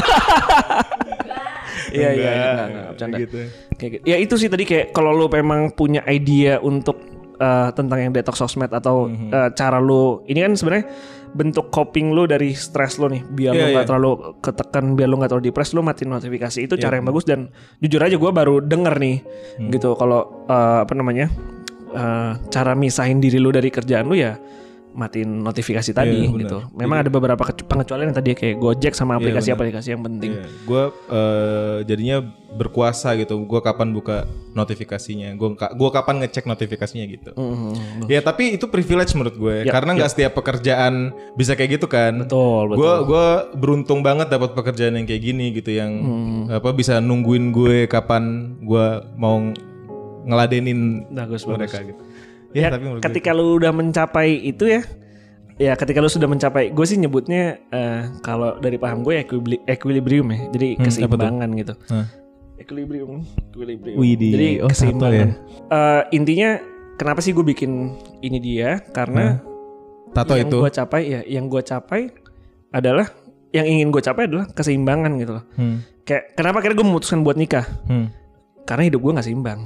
Iya 1.90 2.10
iya 2.12 2.30
iya, 2.30 2.30
Enggak, 2.30 2.54
nggak, 2.54 2.68
nggak, 2.70 2.86
bercanda. 2.88 3.16
gitu. 3.18 3.38
Kayak 3.74 3.90
gitu. 3.90 4.04
Ya 4.06 4.16
itu 4.16 4.34
sih 4.36 4.46
tadi 4.46 4.62
kayak 4.62 4.86
kalau 4.92 5.10
lu 5.10 5.26
memang 5.26 5.74
punya 5.74 6.06
ide 6.06 6.54
untuk 6.62 7.02
eh, 7.40 7.68
tentang 7.72 7.98
yang 7.98 8.12
detox 8.12 8.36
sosmed 8.36 8.68
atau 8.68 9.08
Mhm. 9.08 9.32
eh, 9.32 9.48
cara 9.54 9.80
lu 9.80 10.20
ini 10.24 10.40
kan 10.40 10.52
sebenarnya 10.52 10.84
bentuk 11.30 11.70
coping 11.70 12.10
lu 12.10 12.26
dari 12.26 12.52
stres 12.52 12.98
lu 12.98 13.06
nih 13.06 13.22
biar 13.24 13.52
lu 13.52 13.56
Iya, 13.56 13.66
nggak 13.70 13.82
iya. 13.82 13.88
terlalu 13.88 14.10
ketekan 14.40 14.84
biar 14.92 15.06
lu 15.06 15.16
nggak 15.16 15.30
terlalu 15.30 15.44
depres 15.46 15.70
lu 15.70 15.80
matiin 15.80 16.10
notifikasi 16.10 16.58
itu 16.60 16.74
Iya. 16.74 16.82
cara 16.82 16.94
yang 16.94 17.06
bagus 17.06 17.24
dan 17.24 17.48
jujur 17.78 17.98
aja 17.98 18.14
gua 18.14 18.30
baru 18.30 18.60
denger 18.60 18.94
nih 18.98 19.16
Hmm. 19.56 19.70
gitu 19.70 19.94
kalau 19.94 20.44
eh, 20.44 20.78
apa 20.82 20.92
namanya 20.92 21.30
eh, 21.90 22.32
cara 22.48 22.72
misahin 22.74 23.18
diri 23.18 23.38
lu 23.38 23.48
dari 23.48 23.66
kerjaan 23.66 24.04
lu 24.04 24.14
ya 24.14 24.36
matiin 24.90 25.40
notifikasi 25.40 25.90
tadi 25.90 26.26
Iya, 26.26 26.28
benar. 26.28 26.40
gitu. 26.42 26.58
Memang 26.74 26.96
ada 26.98 27.08
beberapa 27.08 27.38
pengecualian 27.40 28.10
yang 28.10 28.18
tadi 28.18 28.34
kayak 28.34 28.56
Gojek 28.56 28.92
sama 28.92 29.14
Iya, 29.14 29.18
aplikasi-aplikasi 29.22 29.88
yang 29.90 30.02
penting. 30.02 30.30
Iya, 30.34 30.44
gue 30.66 30.82
jadinya 31.84 32.16
berkuasa 32.50 33.14
gitu. 33.14 33.38
Gue 33.40 33.60
kapan 33.60 33.94
buka 33.94 34.26
notifikasinya, 34.50 35.30
gue 35.34 35.48
gua 35.54 35.90
kapan 35.90 36.18
ngecek 36.20 36.42
notifikasinya 36.44 37.06
gitu. 37.06 37.30
Mhm. 37.32 38.10
Ya 38.10 38.18
tapi 38.20 38.58
itu 38.58 38.66
privilege 38.66 39.14
menurut 39.14 39.36
gue, 39.36 39.56
Ya, 39.62 39.70
karena 39.70 39.94
nggak 39.94 40.10
setiap 40.10 40.34
pekerjaan 40.34 41.14
bisa 41.32 41.54
kayak 41.54 41.78
gitu 41.78 41.86
kan. 41.86 42.26
Betul, 42.26 42.74
betul. 42.74 42.78
Gue 42.78 42.92
gue 43.06 43.26
beruntung 43.54 44.02
banget 44.02 44.26
dapat 44.26 44.52
pekerjaan 44.52 44.98
yang 44.98 45.06
kayak 45.06 45.22
gini 45.22 45.54
gitu, 45.54 45.70
yang 45.70 45.92
Hmm. 45.96 46.42
apa 46.50 46.74
bisa 46.74 46.98
nungguin 46.98 47.54
gue 47.54 47.86
kapan 47.86 48.22
gue 48.60 48.86
mau 49.14 49.38
ngeladenin 50.20 51.06
Bagus, 51.08 51.46
mereka 51.46 51.80
bagus. 51.80 51.88
gitu. 51.94 52.02
Ya, 52.50 52.66
Ya, 52.66 52.68
tapi 52.68 52.84
ketika 53.00 53.30
lu 53.30 53.56
udah 53.56 53.70
mencapai 53.70 54.34
itu 54.36 54.66
ya, 54.66 54.82
ya 55.56 55.72
ketika 55.74 55.98
lu 55.98 56.08
sudah 56.08 56.26
mencapai, 56.26 56.70
gue 56.70 56.82
sih 56.84 56.96
nyebutnya 56.96 57.62
eh, 57.68 58.10
kalau 58.20 58.58
dari 58.58 58.74
paham 58.74 59.00
gue 59.00 59.22
equilibrium 59.64 60.26
ya, 60.28 60.38
jadi 60.50 60.68
Hmm, 60.74 60.82
keseimbangan 60.82 61.48
gitu. 61.54 61.74
Hah. 61.88 62.06
Equilibrium, 62.56 63.24
equilibrium. 63.48 63.96
Widih. 63.96 64.30
Jadi 64.30 64.48
Oh, 64.58 64.68
satu 64.68 64.70
keseimbangan. 64.92 65.14
ya? 65.16 65.36
Eh, 65.70 66.02
intinya 66.12 66.50
kenapa 66.94 67.20
sih 67.20 67.32
gue 67.32 67.40
bikin 67.42 67.70
ini 68.20 68.36
dia? 68.36 68.82
Karena 68.84 69.40
tato 70.10 70.34
yang 70.34 70.50
itu. 70.50 70.58
gue 70.58 70.70
capai 70.70 71.02
ya, 71.06 71.20
yang 71.24 71.46
gue 71.46 71.62
capai 71.62 72.10
adalah 72.68 73.06
yang 73.50 73.64
ingin 73.64 73.88
gue 73.88 73.98
capai 73.98 74.26
adalah 74.26 74.46
keseimbangan 74.48 75.12
gitu 75.16 75.32
loh. 75.32 75.44
Hmm. 75.54 75.86
Kayak 76.02 76.34
kenapa 76.34 76.60
akhirnya 76.60 76.76
gue 76.76 76.88
memutuskan 76.88 77.20
buat 77.20 77.36
nikah? 77.36 77.66
Hmm. 77.86 78.10
karena 78.60 78.86
hidup 78.86 79.00
gue 79.00 79.12
nggak 79.12 79.26
seimbang. 79.26 79.60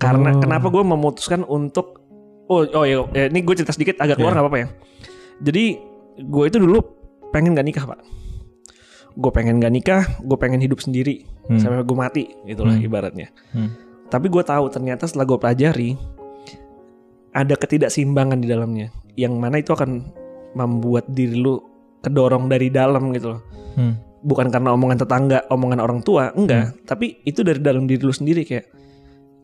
Karena 0.00 0.32
Oh. 0.32 0.40
kenapa 0.40 0.66
gue 0.66 0.80
memutuskan 0.80 1.44
untuk 1.44 2.00
oh 2.48 2.64
oh 2.64 2.84
ya, 2.84 3.04
ya, 3.12 3.28
ini 3.28 3.44
gue 3.44 3.54
cerita 3.54 3.70
sedikit 3.70 4.00
agak 4.00 4.16
keluar 4.16 4.32
Iya. 4.32 4.36
nggak 4.40 4.46
apa-apa 4.48 4.58
ya. 4.58 4.68
Jadi 5.40 5.64
gue 6.20 6.44
itu 6.46 6.56
dulu 6.56 6.78
pengen 7.30 7.52
gak 7.52 7.62
nikah 7.62 7.84
pak. 7.86 8.00
Gue 9.12 9.30
pengen 9.30 9.58
gak 9.58 9.70
nikah, 9.70 10.02
gue 10.18 10.36
pengen 10.36 10.58
hidup 10.58 10.80
sendiri 10.80 11.28
Hmm. 11.46 11.58
sampai 11.58 11.82
gue 11.82 11.96
mati 11.96 12.24
gitulah 12.44 12.74
Hmm. 12.74 12.86
ibaratnya. 12.86 13.28
Hmm. 13.52 13.76
Tapi 14.08 14.26
gue 14.26 14.42
tahu 14.42 14.66
ternyata 14.68 15.04
setelah 15.04 15.26
gue 15.26 15.38
pelajari 15.38 15.90
ada 17.30 17.54
ketidakseimbangan 17.54 18.40
di 18.40 18.48
dalamnya, 18.48 18.90
yang 19.14 19.38
mana 19.38 19.58
itu 19.58 19.70
akan 19.70 20.10
membuat 20.52 21.06
diri 21.06 21.38
lu 21.38 21.62
kedorong 22.00 22.48
dari 22.48 22.72
dalam 22.72 23.12
gitu 23.12 23.38
loh 23.38 23.42
Hmm. 23.70 23.94
bukan 24.20 24.50
karena 24.50 24.74
omongan 24.74 24.98
tetangga, 24.98 25.46
omongan 25.46 25.78
orang 25.78 26.00
tua, 26.02 26.34
enggak. 26.34 26.74
Tapi 26.82 27.22
itu 27.22 27.40
dari 27.40 27.62
dalam 27.62 27.86
diri 27.86 28.02
lu 28.02 28.10
sendiri 28.10 28.42
kayak 28.42 28.66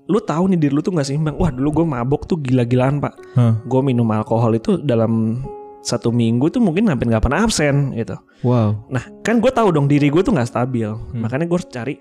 lu 0.07 0.19
tahu 0.23 0.55
nih 0.55 0.59
diri 0.59 0.73
lu 0.75 0.83
tuh 0.83 0.95
nggak 0.95 1.07
seimbang. 1.07 1.37
Wah 1.38 1.51
dulu 1.51 1.83
gue 1.83 1.87
mabok 1.87 2.31
tuh 2.31 2.38
gila-gilaan 2.38 3.03
pak. 3.03 3.14
Hah. 3.35 3.59
Gue 3.66 3.81
minum 3.83 4.07
alkohol 4.14 4.55
itu 4.55 4.79
dalam 4.79 5.42
satu 5.87 6.11
minggu 6.11 6.51
tuh 6.51 6.59
mungkin 6.59 6.90
hampir 6.90 7.07
nggak 7.07 7.23
pernah 7.23 7.47
absen 7.47 7.95
gitu. 7.95 8.19
Wow. 8.42 8.87
Nah 8.90 9.07
kan 9.23 9.38
gue 9.38 9.51
tahu 9.51 9.71
dong 9.71 9.87
diri 9.87 10.11
gue 10.11 10.23
tuh 10.23 10.35
nggak 10.35 10.51
stabil. 10.51 10.90
Makanya 11.14 11.47
gue 11.47 11.57
harus 11.59 11.71
cari 11.71 11.95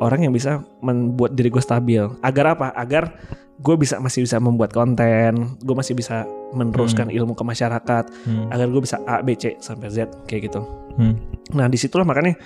orang 0.00 0.24
yang 0.24 0.32
bisa 0.32 0.64
membuat 0.80 1.36
diri 1.36 1.52
gue 1.52 1.60
stabil. 1.60 2.00
Agar 2.24 2.56
apa? 2.56 2.72
Agar 2.72 3.12
gue 3.60 3.76
bisa 3.76 4.00
masih 4.00 4.24
bisa 4.24 4.40
membuat 4.40 4.72
konten. 4.72 5.56
Gue 5.60 5.76
masih 5.76 5.92
bisa 5.92 6.24
meneruskan 6.56 7.12
ilmu 7.12 7.36
ke 7.36 7.44
masyarakat. 7.44 8.04
Hmm. 8.24 8.48
Agar 8.48 8.66
gue 8.72 8.80
bisa 8.80 8.96
A, 9.04 9.20
B, 9.20 9.36
C 9.36 9.60
sampai 9.60 9.92
Z 9.92 10.08
kayak 10.24 10.48
gitu. 10.48 10.60
Hmm. 10.96 11.20
Nah 11.52 11.68
di 11.68 11.76
situlah 11.76 12.08
makanya 12.08 12.36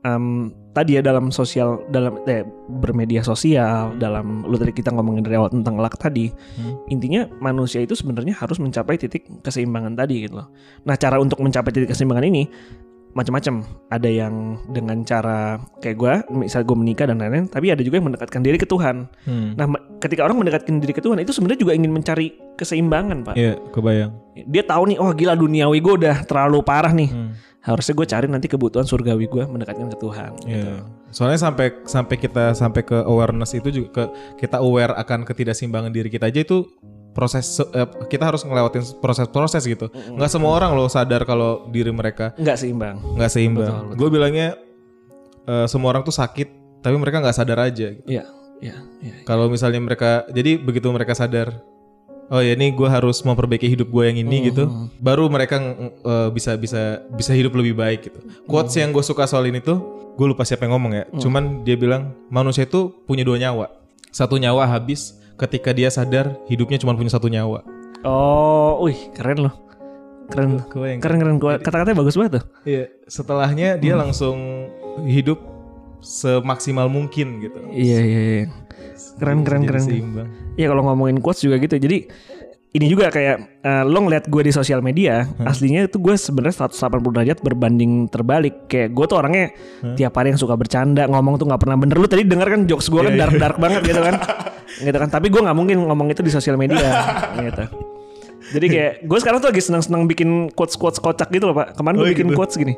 em, 0.00 0.24
tadi 0.70 0.96
ya 0.96 1.02
dalam 1.02 1.28
sosial 1.28 1.84
dalam 1.86 2.20
eh, 2.24 2.40
bermedia 2.70 3.20
sosial 3.20 3.92
dalam 3.94 4.42
lu 4.42 4.54
tadi 4.54 4.70
kita 4.70 4.90
ngomongin 4.90 5.20
dari 5.20 5.34
awal 5.34 5.50
tentang 5.50 5.76
luck 5.76 5.94
tadi 5.94 6.32
Hmm. 6.56 6.76
intinya 6.86 7.28
manusia 7.38 7.78
itu 7.78 7.92
sebenarnya 7.92 8.32
harus 8.34 8.56
mencapai 8.56 8.96
titik 8.96 9.28
keseimbangan 9.40 9.92
tadi 9.94 10.24
gitu 10.24 10.36
loh 10.36 10.48
nah 10.82 10.94
cara 10.94 11.16
untuk 11.16 11.38
mencapai 11.38 11.70
titik 11.70 11.90
keseimbangan 11.90 12.24
ini 12.24 12.48
macam-macam 13.10 13.60
ada 13.88 14.06
yang 14.06 14.34
dengan 14.68 15.02
cara 15.02 15.58
kayak 15.80 15.96
gue 15.98 16.12
misal 16.38 16.62
gue 16.62 16.72
menikah 16.72 17.04
dan 17.04 17.18
lain-lain 17.18 17.44
tapi 17.44 17.68
ada 17.68 17.82
juga 17.82 17.98
yang 17.98 18.06
mendekatkan 18.06 18.38
diri 18.40 18.54
ke 18.54 18.64
Tuhan 18.64 19.10
Hmm. 19.26 19.52
nah 19.52 19.66
ketika 19.98 20.22
orang 20.22 20.38
mendekatkan 20.38 20.78
diri 20.78 20.94
ke 20.94 21.02
Tuhan 21.02 21.18
itu 21.18 21.34
sebenarnya 21.34 21.58
juga 21.58 21.74
ingin 21.74 21.90
mencari 21.90 22.30
keseimbangan 22.54 23.26
pak 23.26 23.34
Iya, 23.34 23.58
kebayang. 23.68 24.14
dia 24.46 24.62
tahu 24.62 24.82
nih 24.86 24.96
oh 24.96 25.10
gila 25.10 25.34
duniawi 25.34 25.78
gue 25.78 25.94
udah 25.98 26.22
terlalu 26.22 26.62
parah 26.62 26.94
nih 26.94 27.10
Hmm. 27.10 27.34
Harusnya 27.60 27.92
gue 27.92 28.06
cari 28.08 28.26
nanti 28.28 28.48
kebutuhan 28.48 28.88
surgawi 28.88 29.28
gue 29.28 29.44
mendekatkan 29.44 29.92
ke 29.92 29.98
Tuhan 30.00 30.30
gitu. 30.48 30.48
Iya. 30.48 30.80
Soalnya 31.12 31.40
sampai 31.44 31.66
sampai 31.84 32.16
kita 32.16 32.56
sampai 32.56 32.82
ke 32.86 32.96
awareness 33.04 33.52
itu 33.52 33.68
juga 33.68 33.88
ke 33.92 34.04
kita 34.46 34.64
aware 34.64 34.96
akan 34.96 35.28
ketidakseimbangan 35.28 35.92
diri 35.92 36.08
kita 36.08 36.32
aja 36.32 36.40
itu 36.40 36.64
proses 37.12 37.60
eh, 37.60 37.88
kita 38.08 38.32
harus 38.32 38.46
ngelewatin 38.48 38.80
proses-proses 39.04 39.60
gitu. 39.68 39.92
Nggak 39.92 40.30
semua 40.32 40.56
orang 40.56 40.72
loh 40.72 40.88
sadar 40.88 41.28
kalau 41.28 41.68
diri 41.68 41.92
mereka 41.92 42.32
nggak 42.40 42.56
seimbang 42.56 42.96
nggak 43.20 43.30
seimbang. 43.30 43.68
Betul, 43.68 43.84
betul. 43.92 43.98
Gue 44.00 44.08
bilangnya 44.08 44.48
eh, 45.44 45.66
semua 45.68 45.92
orang 45.92 46.02
tuh 46.06 46.16
sakit 46.16 46.80
tapi 46.80 46.96
mereka 46.96 47.20
nggak 47.20 47.36
sadar 47.36 47.60
aja. 47.60 47.92
gitu. 47.92 48.08
Iya, 48.08 48.24
iya, 48.64 48.76
iya. 49.04 49.14
Kalau 49.28 49.52
misalnya 49.52 49.84
mereka 49.84 50.24
jadi 50.32 50.56
begitu 50.56 50.88
mereka 50.88 51.12
sadar 51.12 51.60
Oh 52.30 52.38
ya 52.38 52.54
ini 52.54 52.70
gue 52.70 52.86
harus 52.86 53.26
memperbaiki 53.26 53.66
hidup 53.66 53.90
gue 53.90 54.04
yang 54.06 54.22
ini 54.22 54.54
gitu, 54.54 54.70
baru 55.02 55.26
mereka 55.26 55.58
eh, 55.82 56.28
bisa 56.30 56.54
bisa 56.54 57.02
bisa 57.10 57.34
hidup 57.34 57.58
lebih 57.58 57.74
baik 57.74 58.06
gitu. 58.06 58.22
Quotes 58.46 58.78
yang 58.78 58.94
gue 58.94 59.02
suka 59.02 59.26
soal 59.26 59.50
ini 59.50 59.58
tuh, 59.58 59.82
gue 60.14 60.26
lupa 60.30 60.46
siapa 60.46 60.62
yang 60.62 60.78
ngomong 60.78 60.92
ya. 60.94 61.04
Cuman 61.18 61.66
dia 61.66 61.74
bilang 61.74 62.14
manusia 62.30 62.70
itu 62.70 62.94
punya 63.02 63.26
dua 63.26 63.34
nyawa, 63.34 63.66
satu 64.14 64.38
nyawa 64.38 64.62
habis 64.70 65.18
ketika 65.34 65.74
dia 65.74 65.90
sadar 65.90 66.38
hidupnya 66.46 66.78
cuma 66.78 66.94
punya 66.94 67.10
satu 67.10 67.26
nyawa. 67.26 67.66
Oh, 68.06 68.78
wih, 68.86 69.10
keren 69.10 69.50
loh. 69.50 69.54
Keren. 70.30 70.62
Keren 70.70 71.18
keren 71.18 71.36
Gua- 71.42 71.58
kata-katanya 71.58 71.98
bagus 71.98 72.14
banget 72.14 72.38
tuh. 72.38 72.44
Iya. 72.62 72.84
Setelahnya 73.10 73.74
dia 73.74 73.98
langsung 73.98 74.70
hidup 75.02 75.42
semaksimal 76.00 76.88
mungkin 76.88 77.40
gitu. 77.40 77.60
Iya, 77.70 77.98
iya, 78.00 78.20
iya. 78.20 78.44
Keren 79.16 79.44
keren 79.44 79.64
keren. 79.64 79.80
Seimbang. 79.80 80.28
Iya 80.56 80.66
kalau 80.68 80.84
ngomongin 80.84 81.20
quotes 81.20 81.40
juga 81.40 81.56
gitu. 81.56 81.76
Jadi 81.76 82.08
ini 82.70 82.86
juga 82.86 83.10
kayak 83.10 83.36
eh, 83.60 83.82
lo 83.82 83.98
ngeliat 83.98 84.30
gue 84.30 84.42
di 84.46 84.52
sosial 84.54 84.78
media, 84.78 85.26
aslinya 85.42 85.84
itu 85.84 85.98
gue 85.98 86.14
sebenarnya 86.14 86.70
180 86.70 87.02
derajat 87.02 87.38
berbanding 87.42 88.06
terbalik. 88.06 88.70
Kayak 88.70 88.94
gue 88.94 89.04
tuh 89.04 89.16
orangnya 89.18 89.46
tiap 89.96 90.14
hari 90.14 90.30
yang 90.30 90.38
suka 90.38 90.54
bercanda, 90.54 91.02
ngomong 91.04 91.34
tuh 91.34 91.50
nggak 91.50 91.60
pernah 91.60 91.74
bener. 91.74 91.98
Lu 91.98 92.06
tadi 92.06 92.22
denger 92.22 92.46
kan 92.46 92.60
jokes 92.64 92.86
gue 92.86 93.00
kan 93.00 93.14
dark 93.18 93.34
dark 93.36 93.56
banget 93.58 93.82
gitu 93.90 94.00
kan, 94.00 94.14
gitu 94.78 94.96
kan. 94.96 95.08
Tapi 95.10 95.26
gue 95.28 95.40
nggak 95.42 95.56
mungkin 95.58 95.82
ngomong 95.82 96.14
itu 96.14 96.22
di 96.22 96.30
sosial 96.30 96.54
media, 96.54 96.78
gitu. 97.42 97.64
Jadi 98.50 98.66
kayak 98.66 98.92
gue 99.02 99.18
sekarang 99.18 99.38
tuh 99.38 99.50
lagi 99.50 99.62
senang-senang 99.62 100.06
bikin 100.06 100.30
quotes 100.54 100.74
quotes 100.74 101.02
kocak 101.02 101.26
gitu 101.30 101.50
loh 101.50 101.56
pak. 101.58 101.74
Kemarin 101.74 101.96
gue 101.98 102.06
Oh, 102.06 102.12
bikin 102.14 102.28
gitu. 102.30 102.38
quotes 102.38 102.54
gini. 102.54 102.74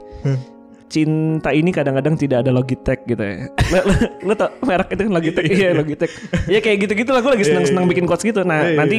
Cinta 0.92 1.56
ini 1.56 1.72
kadang-kadang 1.72 2.20
tidak 2.20 2.44
ada 2.44 2.52
Logitech 2.52 3.08
gitu 3.08 3.24
ya. 3.24 3.48
Lo, 3.72 3.80
lo, 3.88 3.94
lo 4.28 4.32
tau 4.36 4.52
merek 4.60 4.92
itu 4.92 5.08
kan 5.08 5.12
Logitech? 5.16 5.44
Iya 5.48 5.72
Logitech. 5.72 6.12
Ya 6.52 6.60
kayak 6.60 6.84
gitu-gitu 6.84 7.08
lah 7.16 7.24
gue 7.24 7.32
lagi 7.32 7.48
senang-senang 7.48 7.88
bikin 7.88 8.04
quotes 8.04 8.20
gitu. 8.20 8.44
Nah 8.44 8.60
Iya, 8.60 8.68
iya, 8.68 8.76
nanti 8.76 8.96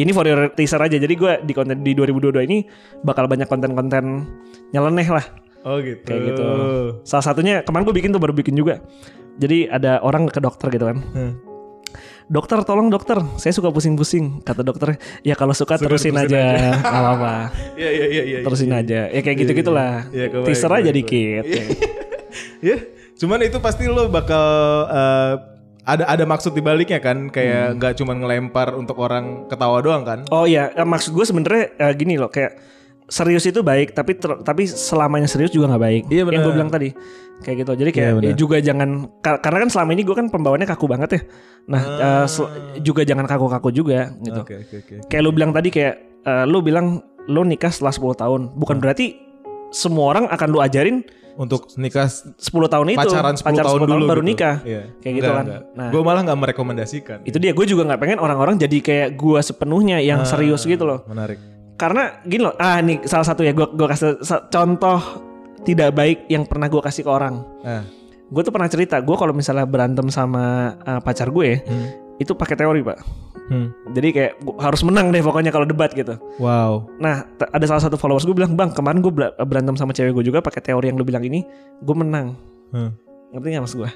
ini 0.00 0.10
for 0.16 0.24
your 0.24 0.48
teaser 0.56 0.80
aja. 0.80 0.96
Jadi 0.96 1.12
gue 1.12 1.32
di 1.44 1.52
konten 1.52 1.84
di 1.84 1.92
2022 1.92 2.48
ini 2.48 2.64
bakal 3.04 3.28
banyak 3.28 3.44
konten-konten 3.44 4.24
nyeleneh 4.72 5.08
lah 5.12 5.24
Oh 5.68 5.80
gitu. 5.84 6.00
kayak 6.04 6.32
gitu. 6.32 6.44
Salah 7.04 7.24
satunya 7.28 7.60
kemarin 7.60 7.84
gue 7.84 7.96
bikin 7.96 8.10
tuh 8.12 8.20
baru 8.24 8.32
bikin 8.32 8.56
juga. 8.56 8.80
Jadi 9.36 9.68
ada 9.68 10.00
orang 10.00 10.32
ke 10.32 10.40
dokter 10.40 10.72
gitu 10.72 10.88
kan. 10.88 10.96
Hmm. 11.12 11.32
Dokter 12.24 12.56
tolong 12.64 12.88
dokter, 12.88 13.20
saya 13.36 13.52
suka 13.52 13.68
pusing-pusing. 13.68 14.40
Kata 14.40 14.64
dokter, 14.64 14.96
ya 15.20 15.36
kalau 15.36 15.52
suka, 15.52 15.76
terusin 15.76 16.16
aja, 16.16 16.56
nggak 16.80 17.02
apa-apa. 17.04 17.34
Iya 17.80 17.90
iya 17.92 18.06
iya 18.08 18.22
iya. 18.24 18.38
Terusin 18.40 18.72
aja. 18.72 19.12
Ya 19.12 19.20
kayak 19.20 19.44
gitu-gitulah. 19.44 20.08
Iya, 20.08 20.32
kebayang, 20.32 20.46
Teaser 20.48 20.72
aja 20.72 20.90
dikit. 20.90 21.44
Ya, 22.64 22.76
cuman 23.20 23.44
itu 23.44 23.60
pasti 23.60 23.84
lo 23.84 24.08
bakal 24.08 24.40
eh, 24.88 25.34
ada 25.84 26.04
ada 26.08 26.24
maksud 26.24 26.56
di 26.56 26.64
baliknya 26.64 26.96
kan, 26.96 27.28
Hmm. 27.28 27.32
kayak 27.32 27.76
nggak 27.76 27.92
cuman 28.00 28.16
ngelempar 28.24 28.72
untuk 28.72 28.96
orang 29.04 29.44
ketawa 29.52 29.84
doang 29.84 30.02
kan? 30.02 30.24
Oh 30.32 30.48
iya, 30.48 30.72
eh, 30.72 30.86
maksud 30.88 31.12
gue 31.12 31.28
sebenarnya 31.28 31.76
eh, 31.76 31.92
gini 31.92 32.16
loh, 32.16 32.32
kayak 32.32 32.56
serius 33.06 33.44
itu 33.44 33.60
baik, 33.60 33.92
tapi 33.92 34.16
ter- 34.16 34.40
tapi 34.40 34.64
selamanya 34.64 35.28
serius 35.28 35.50
juga 35.50 35.68
nggak 35.68 35.82
baik. 35.82 36.02
Iya, 36.08 36.22
Yang 36.22 36.28
benar. 36.28 36.42
gue 36.42 36.52
bilang 36.52 36.70
tadi, 36.70 36.88
kayak 37.40 37.56
gitu. 37.60 37.72
Jadi 37.76 37.90
kayak 37.92 38.10
Iya, 38.14 38.22
ya 38.24 38.34
juga 38.34 38.56
jangan 38.58 38.88
ka- 39.20 39.40
karena 39.40 39.58
kan 39.62 39.70
selama 39.70 39.90
ini 39.92 40.02
gue 40.02 40.16
kan 40.16 40.26
pembawaannya 40.28 40.64
kaku 40.66 40.86
banget 40.88 41.10
ya. 41.10 41.20
Nah 41.64 41.82
eh, 41.84 42.26
sel- 42.26 42.50
juga 42.80 43.04
jangan 43.04 43.24
kaku-kaku 43.24 43.68
juga 43.70 44.12
gitu. 44.18 44.40
Oke 44.40 44.54
oke 44.58 44.74
oke. 44.80 44.94
Kayak 45.06 45.22
lu 45.22 45.30
bilang 45.30 45.50
tadi 45.50 45.68
kayak 45.68 45.94
eh, 46.22 46.44
lu 46.44 46.58
bilang 46.60 46.86
lu 47.24 47.40
nikah 47.40 47.68
setelah 47.68 47.92
10 47.92 48.20
tahun, 48.20 48.40
bukan 48.52 48.76
berarti 48.78 49.16
semua 49.68 50.12
orang 50.12 50.24
akan 50.28 50.48
lu 50.48 50.60
ajarin 50.60 51.00
Untuk 51.34 51.66
nikah 51.74 52.06
10 52.06 52.38
tahun 52.46 52.86
itu 52.88 53.00
pacaran 53.00 53.34
10 53.34 53.42
tahun 53.58 53.80
dulu 53.84 54.04
baru 54.06 54.22
gitu. 54.22 54.30
nikah. 54.30 54.56
Iya. 54.62 54.82
Kayak 55.02 55.14
gitu 55.18 55.30
kan. 55.30 55.44
Nah. 55.74 55.88
Gue 55.90 56.00
malah 56.00 56.22
nggak 56.22 56.38
merekomendasikan. 56.38 57.18
Itu 57.26 57.42
dia 57.42 57.50
gue 57.50 57.66
juga 57.66 57.82
nggak 57.84 57.98
pengen 57.98 58.18
orang-orang 58.22 58.54
jadi 58.54 58.78
kayak 58.78 59.08
gue 59.18 59.40
sepenuhnya 59.42 59.98
yang 59.98 60.22
serius 60.22 60.62
gitu 60.62 60.86
loh. 60.86 61.02
Menarik. 61.10 61.53
Karena 61.74 62.22
gini 62.22 62.42
loh, 62.46 62.54
ah 62.56 62.78
nih 62.78 63.02
salah 63.04 63.26
satu 63.26 63.42
ya 63.42 63.50
gue 63.50 63.66
gue 63.66 63.86
kasih 63.90 64.22
contoh 64.48 64.98
tidak 65.64 65.90
baik 65.90 66.28
yang 66.28 66.46
pernah 66.46 66.70
gue 66.70 66.78
kasih 66.78 67.02
ke 67.02 67.10
orang. 67.10 67.42
Ah. 67.66 67.82
Gue 68.30 68.42
tuh 68.42 68.54
pernah 68.54 68.70
cerita, 68.70 69.00
gue 69.00 69.16
kalau 69.16 69.34
misalnya 69.34 69.66
berantem 69.66 70.06
sama 70.08 70.74
uh, 70.80 71.00
pacar 71.02 71.28
gue, 71.28 71.60
Hmm. 71.66 71.88
itu 72.16 72.32
pakai 72.32 72.54
teori 72.54 72.80
pak. 72.80 72.98
Hmm. 73.44 73.68
Jadi 73.92 74.08
kayak 74.16 74.32
gua 74.40 74.56
harus 74.56 74.80
menang 74.80 75.12
deh 75.12 75.20
pokoknya 75.20 75.52
kalau 75.52 75.68
debat 75.68 75.92
gitu. 75.92 76.16
Wow. 76.40 76.88
Nah 76.96 77.28
ada 77.28 77.66
salah 77.68 77.82
satu 77.82 78.00
followers 78.00 78.24
gue 78.24 78.32
bilang, 78.32 78.56
bang 78.56 78.72
kemarin 78.72 79.04
gue 79.04 79.12
ber- 79.12 79.36
berantem 79.44 79.76
sama 79.76 79.92
cewek 79.92 80.16
gue 80.16 80.24
juga 80.32 80.40
pakai 80.40 80.64
teori 80.64 80.88
yang 80.88 80.96
lu 80.96 81.04
bilang 81.04 81.20
ini, 81.26 81.44
gue 81.82 81.96
menang. 81.96 82.32
Hmm. 82.72 82.94
Ngerti 83.34 83.46
gak 83.52 83.64
maksud 83.66 83.78
gue? 83.84 83.92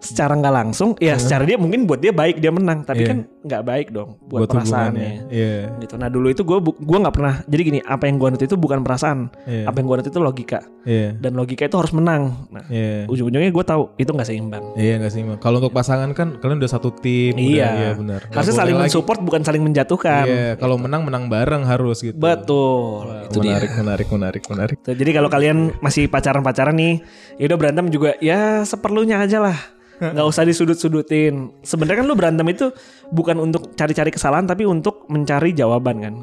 Secara 0.00 0.32
nggak 0.32 0.54
langsung, 0.54 0.96
ya 0.96 1.20
secara 1.20 1.44
dia 1.44 1.60
mungkin 1.60 1.84
buat 1.84 2.00
dia 2.00 2.08
baik 2.08 2.40
dia 2.40 2.48
menang, 2.48 2.88
tapi 2.88 3.04
Iya. 3.04 3.08
kan 3.12 3.18
nggak 3.40 3.62
baik 3.62 3.86
dong 3.88 4.20
buat, 4.22 4.44
hubungannya. 4.44 4.60
perasaannya. 4.68 5.10
Iya. 5.28 5.56
Gitu. 5.78 5.94
Nah 5.96 6.08
dulu 6.08 6.26
itu 6.28 6.42
gue 6.42 6.58
gue 6.60 6.98
nggak 7.00 7.14
pernah. 7.14 7.34
Jadi 7.42 7.62
gini, 7.64 7.80
apa 7.80 8.04
yang 8.04 8.16
gue 8.16 8.28
ngerti 8.28 8.44
itu 8.44 8.56
bukan 8.56 8.80
perasaan, 8.80 9.32
Iya. 9.44 9.64
apa 9.64 9.76
yang 9.76 9.86
gue 9.86 9.96
ngerti 9.96 10.10
itu 10.10 10.20
logika. 10.20 10.60
Iya. 10.82 11.08
Dan 11.16 11.32
logika 11.34 11.64
itu 11.64 11.76
harus 11.76 11.90
menang. 11.90 12.22
Nah 12.48 12.64
Iya. 12.68 13.04
ujung-ujungnya 13.06 13.48
gue 13.48 13.64
tahu 13.64 13.82
itu 13.96 14.10
nggak 14.10 14.28
seimbang. 14.28 14.64
Iya 14.74 15.00
nggak 15.00 15.10
sih. 15.10 15.20
Kalau 15.38 15.56
untuk 15.58 15.72
pasangan 15.72 16.12
kan 16.12 16.36
kalian 16.36 16.60
udah 16.60 16.70
satu 16.70 16.92
tim. 16.92 17.32
udah- 17.32 17.40
Iya. 17.40 17.68
Iya 17.72 17.90
benar. 17.96 18.20
Harusnya 18.28 18.56
saling 18.56 18.76
mensupport 18.76 19.18
bukan 19.20 19.40
saling 19.40 19.62
menjatuhkan. 19.62 20.24
Iya. 20.26 20.48
Kalau 20.54 20.76
menang 20.76 21.02
menang 21.02 21.24
bareng 21.26 21.64
harus 21.64 22.00
gitu. 22.00 22.16
Betul. 22.16 23.08
itu 23.24 23.38
dia. 23.40 23.56
menarik, 23.56 23.70
menarik, 23.72 24.08
menarik, 24.10 24.42
menarik. 24.46 24.76
Tuh, 24.82 24.92
Jadi 24.92 25.10
kalau 25.10 25.30
kalian 25.30 25.58
masih 25.78 26.10
pacaran-pacaran 26.10 26.74
nih, 26.74 26.98
ya 27.36 27.46
udah 27.46 27.56
berantem 27.56 27.86
juga 27.88 28.18
ya 28.18 28.62
seperlunya 28.62 29.16
aja 29.16 29.38
lah. 29.40 29.58
Nggak 30.00 30.26
usah 30.26 30.48
disudut-sudutin. 30.48 31.52
Sebenarnya 31.60 32.00
kan 32.00 32.06
lu 32.08 32.16
berantem 32.16 32.48
itu 32.48 32.72
bukan 33.12 33.36
untuk 33.36 33.76
cari-cari 33.76 34.08
kesalahan 34.08 34.48
tapi 34.48 34.64
untuk 34.64 35.04
mencari 35.12 35.52
jawaban 35.52 35.96
kan. 36.00 36.14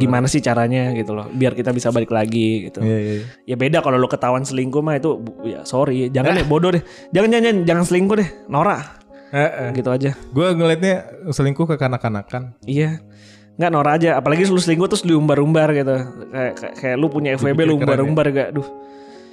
Gimana 0.00 0.24
sih 0.24 0.40
caranya 0.40 0.96
gitu 0.96 1.12
loh, 1.12 1.28
biar 1.28 1.52
kita 1.52 1.76
bisa 1.76 1.92
balik 1.92 2.08
lagi 2.10 2.72
gitu. 2.72 2.80
Iya, 2.80 2.98
iya. 2.98 3.12
iya. 3.20 3.24
Ya 3.52 3.56
beda 3.60 3.84
kalau 3.84 4.00
lu 4.00 4.08
ketahuan 4.08 4.48
selingkuh 4.48 4.80
mah 4.80 4.96
itu 4.96 5.20
ya 5.44 5.68
sorry, 5.68 6.08
jangan 6.08 6.40
deh 6.40 6.48
bodoh 6.48 6.72
deh. 6.72 6.82
Jangan 7.12 7.28
jangan 7.28 7.44
jangan, 7.44 7.58
jangan 7.68 7.84
selingkuh 7.84 8.16
deh, 8.16 8.28
norak. 8.48 8.82
Eh, 9.34 9.42
eh. 9.42 9.70
Gitu 9.76 9.88
aja. 9.92 10.10
Gue 10.32 10.48
ngelihatnya 10.56 11.28
selingkuh 11.28 11.66
ke 11.68 11.76
kanak-kanakan. 11.76 12.56
Iya. 12.64 13.04
Nggak 13.56 13.72
norak 13.72 13.92
aja, 14.00 14.10
apalagi 14.20 14.44
lu 14.48 14.60
selingkuh 14.60 14.88
terus 14.88 15.04
diumbar-umbar 15.04 15.72
gitu. 15.72 15.96
Kayak 16.32 16.52
kayak, 16.60 16.74
kayak 16.76 16.96
lu 17.00 17.06
punya 17.08 17.36
FWB 17.40 17.60
lu 17.64 17.80
keren 17.80 18.04
umbar-umbar 18.04 18.26
gak, 18.32 18.48
duh. 18.52 18.68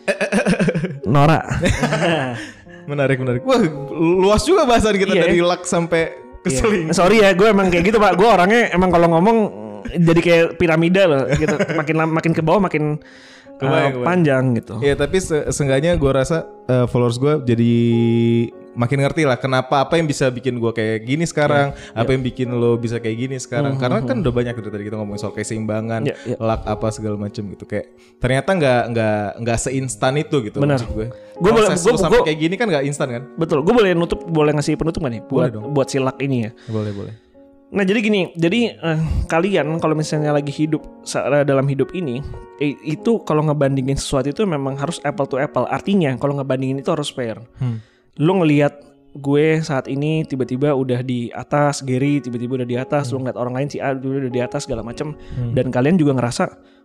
norak. 1.13 1.43
Menarik, 2.85 3.17
menarik. 3.17 3.41
Wah, 3.41 3.61
luas 3.93 4.41
juga 4.41 4.63
bahasan 4.63 4.95
kita 4.95 5.11
Iya, 5.11 5.23
dari 5.23 5.39
luck 5.39 5.63
sampai 5.63 6.19
Iya. 6.41 6.57
selingkuh. 6.57 6.91
Sorry 6.91 7.19
ya, 7.19 7.31
gue 7.31 7.47
emang 7.47 7.67
kayak 7.67 7.85
gitu 7.85 7.97
pak. 7.97 8.13
Gue 8.13 8.27
orangnya 8.27 8.67
emang 8.69 8.89
kalau 8.89 9.07
ngomong 9.09 9.37
jadi 9.85 10.19
kayak 10.19 10.45
piramida 10.55 11.03
loh, 11.05 11.23
gitu. 11.29 11.55
Makin 11.55 11.95
lama- 11.95 12.13
makin 12.13 12.31
ke 12.31 12.41
bawah 12.41 12.61
makin 12.61 12.95
uh, 12.95 13.55
Kebayang, 13.55 13.91
kebayang. 13.93 14.03
panjang 14.03 14.43
gitu. 14.55 14.73
Iya, 14.79 14.95
tapi 14.95 15.17
se 15.17 15.37
seenggaknya 15.49 15.93
gue 15.93 16.11
rasa 16.11 16.37
eh, 16.65 16.85
followers 16.85 17.15
gue 17.15 17.33
jadi 17.45 17.73
makin 18.73 18.99
ngerti 18.99 19.23
lah 19.23 19.35
kenapa 19.35 19.79
apa 19.79 19.95
yang 19.95 20.05
bisa 20.05 20.27
bikin 20.27 20.55
gue 20.55 20.69
kayak 20.69 21.03
gini 21.03 21.23
sekarang, 21.23 21.71
Iya, 21.71 21.93
apa 21.95 22.09
yang 22.09 22.21
bikin 22.21 22.49
lo 22.49 22.75
bisa 22.75 22.97
kayak 22.97 23.17
gini 23.17 23.35
sekarang. 23.37 23.77
Karena 23.77 23.99
kan 23.99 24.19
udah 24.19 24.33
banyak 24.33 24.53
dari 24.53 24.69
tadi 24.69 24.83
kita 24.83 24.95
ngomongin 24.95 25.19
soal 25.19 25.31
keseimbangan, 25.31 26.01
Iya, 26.03 26.15
iya. 26.25 26.37
luck 26.37 26.61
apa 26.63 26.87
segala 26.89 27.15
macam 27.15 27.43
gitu. 27.47 27.63
Kayak 27.63 27.85
ternyata 28.17 28.49
nggak 28.51 28.81
nggak 28.89 29.17
nggak 29.39 29.57
seinstan 29.59 30.13
itu 30.15 30.35
gitu 30.41 30.57
Benar. 30.57 30.77
maksud 30.77 30.89
gue. 30.91 31.07
Gue 31.33 31.51
boleh- 31.51 31.69
gue- 31.71 31.95
sampai 31.95 32.19
gue- 32.19 32.27
kayak 32.27 32.39
gini 32.39 32.55
kan 32.55 32.67
nggak 32.67 32.85
instan 32.85 33.07
kan? 33.09 33.23
Betul. 33.35 33.61
Gue 33.61 33.73
boleh 33.73 33.93
nutup, 33.93 34.21
boleh 34.23 34.51
ngasih 34.51 34.73
penutup 34.73 35.01
gak 35.01 35.11
nih 35.11 35.21
buat 35.23 35.47
Boleh 35.47 35.51
dong. 35.51 35.63
buat 35.71 35.87
silak 35.87 36.17
ini 36.19 36.45
ya. 36.45 36.51
Boleh 36.67 36.91
boleh. 36.91 37.13
Nah 37.69 37.81
jadi 37.81 37.99
gini, 37.99 38.29
jadi 38.31 38.59
eh, 38.71 38.99
kalian 39.25 39.65
kalau 39.77 39.93
misalnya 39.93 40.29
lagi 40.29 40.49
hidup 40.49 40.85
sa- 41.01 41.25
dalam 41.41 41.65
hidup 41.65 41.89
ini, 41.91 42.21
i- 42.57 42.77
itu 42.87 43.17
kalau 43.19 43.41
ngebandingin 43.43 43.97
sesuatu 43.97 44.29
itu 44.29 44.41
memang 44.43 44.77
harus 44.77 45.01
apple 45.01 45.25
to 45.25 45.37
apple. 45.37 45.65
Artinya 45.65 46.13
kalau 46.15 46.37
ngebandingin 46.37 46.77
itu 46.77 46.89
harus 46.89 47.09
fair. 47.09 47.41
Hmm. 47.57 47.81
Lu 48.21 48.37
ngelihat 48.37 48.77
gue 49.13 49.61
saat 49.61 49.85
ini 49.89 50.25
tiba-tiba 50.25 50.73
udah 50.73 51.01
di 51.05 51.29
atas, 51.33 51.85
Gary 51.85 52.17
tiba-tiba 52.21 52.61
udah 52.61 52.67
di 52.69 52.77
atas, 52.77 53.13
lu 53.13 53.21
ngeliat 53.21 53.37
orang 53.37 53.53
lain 53.61 53.67
si 53.69 53.77
A 53.77 53.93
tiba-tiba 53.93 54.29
udah 54.29 54.33
di 54.33 54.41
atas 54.41 54.65
segala 54.65 54.81
macam, 54.81 55.13
dan 55.53 55.69
kalian 55.69 55.97
juga 55.97 56.17
ngerasa 56.17 56.43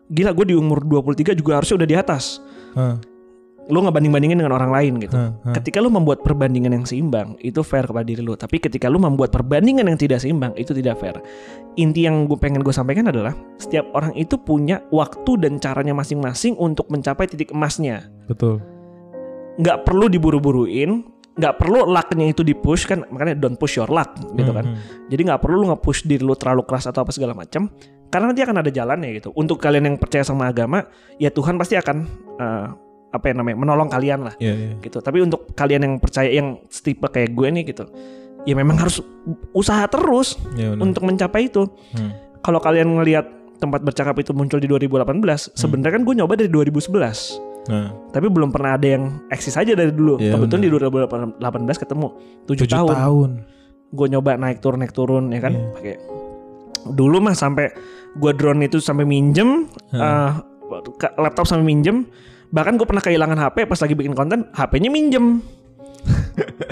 gila 0.09 0.33
gue 0.33 0.53
di 0.53 0.57
umur 0.57 0.85
23 0.85 1.37
juga 1.37 1.61
harusnya 1.61 1.85
udah 1.85 1.89
di 1.89 1.97
atas. 1.97 2.41
Hah, 2.77 2.97
Lu 3.69 3.85
ngebanding-bandingin 3.85 4.41
dengan 4.41 4.57
orang 4.57 4.73
lain 4.73 4.97
gitu. 4.97 5.13
hah, 5.13 5.37
hah. 5.45 5.53
Ketika 5.53 5.85
lu 5.85 5.93
membuat 5.93 6.25
perbandingan 6.25 6.73
yang 6.73 6.89
seimbang, 6.89 7.37
itu 7.45 7.61
fair 7.61 7.85
kepada 7.85 8.01
diri 8.01 8.25
lu. 8.25 8.33
Tapi 8.33 8.57
ketika 8.65 8.89
lu 8.89 8.97
membuat 8.97 9.29
perbandingan 9.29 9.85
yang 9.85 10.01
tidak 10.01 10.25
seimbang, 10.25 10.57
itu 10.57 10.73
tidak 10.73 10.97
fair. 10.97 11.21
Inti 11.77 12.09
yang 12.09 12.25
gue 12.25 12.41
pengen 12.41 12.65
gue 12.65 12.73
sampaikan 12.73 13.13
adalah 13.13 13.37
setiap 13.61 13.85
orang 13.93 14.17
itu 14.17 14.41
punya 14.41 14.81
waktu 14.89 15.37
dan 15.45 15.61
caranya 15.61 15.93
masing-masing 15.93 16.57
untuk 16.57 16.89
mencapai 16.89 17.29
titik 17.29 17.53
emasnya. 17.53 18.09
Betul. 18.25 18.65
Nggak 19.61 19.85
perlu 19.85 20.09
diburu-buruin, 20.09 21.05
nggak 21.39 21.55
perlu 21.55 21.87
lucknya 21.87 22.27
itu 22.29 22.43
dipush 22.43 22.85
kan, 22.85 23.07
makanya 23.09 23.39
don't 23.39 23.55
push 23.55 23.79
your 23.79 23.87
luck 23.87 24.11
gitu 24.35 24.51
kan. 24.51 24.75
Hmm, 24.75 25.07
Jadi 25.07 25.23
nggak 25.23 25.39
perlu 25.39 25.63
lu 25.63 25.67
nge-push 25.71 26.05
diri 26.05 26.27
lu 26.27 26.35
terlalu 26.35 26.67
keras 26.67 26.91
atau 26.91 27.07
apa 27.07 27.15
segala 27.15 27.33
macam. 27.33 27.71
Karena 28.09 28.33
nanti 28.33 28.41
akan 28.43 28.57
ada 28.59 28.71
jalannya 28.73 29.21
gitu. 29.21 29.31
Untuk 29.37 29.61
kalian 29.61 29.85
yang 29.87 29.97
percaya 30.01 30.25
sama 30.25 30.49
agama, 30.49 30.83
ya 31.17 31.31
Tuhan 31.31 31.55
pasti 31.55 31.79
akan 31.79 31.97
eh, 32.41 32.67
apa 33.09 33.25
yang 33.31 33.41
namanya 33.41 33.57
menolong 33.57 33.89
kalian 33.89 34.21
lah 34.27 34.35
Iya, 34.37 34.53
iya. 34.53 34.71
gitu. 34.83 34.99
Tapi 34.99 35.23
untuk 35.23 35.49
kalian 35.55 35.81
yang 35.87 35.95
percaya 36.03 36.29
yang 36.29 36.59
tipe 36.69 37.07
kayak 37.07 37.33
gue 37.33 37.49
nih 37.53 37.65
gitu, 37.71 37.85
ya 38.45 38.53
memang 38.53 38.81
harus 38.81 38.99
usaha 39.53 39.85
terus 39.87 40.35
Iya, 40.59 40.75
benar. 40.75 40.83
untuk 40.91 41.03
mencapai 41.07 41.47
itu. 41.47 41.69
Hmm. 41.95 42.13
Kalau 42.43 42.59
kalian 42.59 42.99
ngelihat 42.99 43.27
tempat 43.59 43.83
bercakap 43.83 44.17
itu 44.19 44.33
muncul 44.33 44.59
di 44.59 44.67
2018, 44.67 45.53
sebenarnya 45.53 46.01
kan 46.01 46.03
gue 46.03 46.15
nyoba 46.19 46.35
dari 46.35 46.51
2011. 46.51 47.48
Nah, 47.69 47.93
Tapi 48.09 48.27
belum 48.27 48.49
pernah 48.49 48.75
ada 48.75 48.89
yang 48.89 49.05
eksis 49.29 49.55
aja 49.55 49.73
dari 49.73 49.93
dulu. 49.93 50.17
Iya, 50.17 50.35
Kebetulan 50.35 50.63
di 50.65 50.71
2018 50.73 51.77
ketemu 51.77 52.07
7, 52.45 52.49
tujuh 52.49 52.67
tahun. 52.67 52.95
tahun. 52.97 53.31
Gue 53.89 54.07
nyoba 54.09 54.35
naik 54.35 54.59
turun 54.59 54.79
naik 54.81 54.93
turun 54.93 55.25
ya 55.29 55.39
kan. 55.39 55.53
Iya. 55.53 55.69
Pakai 55.73 55.95
dulu 56.89 57.21
mah 57.21 57.37
sampai 57.37 57.69
gue 58.17 58.33
drone 58.33 58.65
itu 58.65 58.81
sampai 58.81 59.05
minjem 59.05 59.69
eh, 59.93 60.31
ke- 60.97 61.15
laptop 61.17 61.45
sampai 61.45 61.63
minjem 61.63 62.09
bahkan 62.49 62.81
gue 62.81 62.87
pernah 62.89 63.05
kehilangan 63.05 63.37
HP 63.37 63.69
pas 63.69 63.77
lagi 63.77 63.93
bikin 63.93 64.17
konten 64.17 64.49
HP-nya 64.57 64.89
minjem 64.89 65.45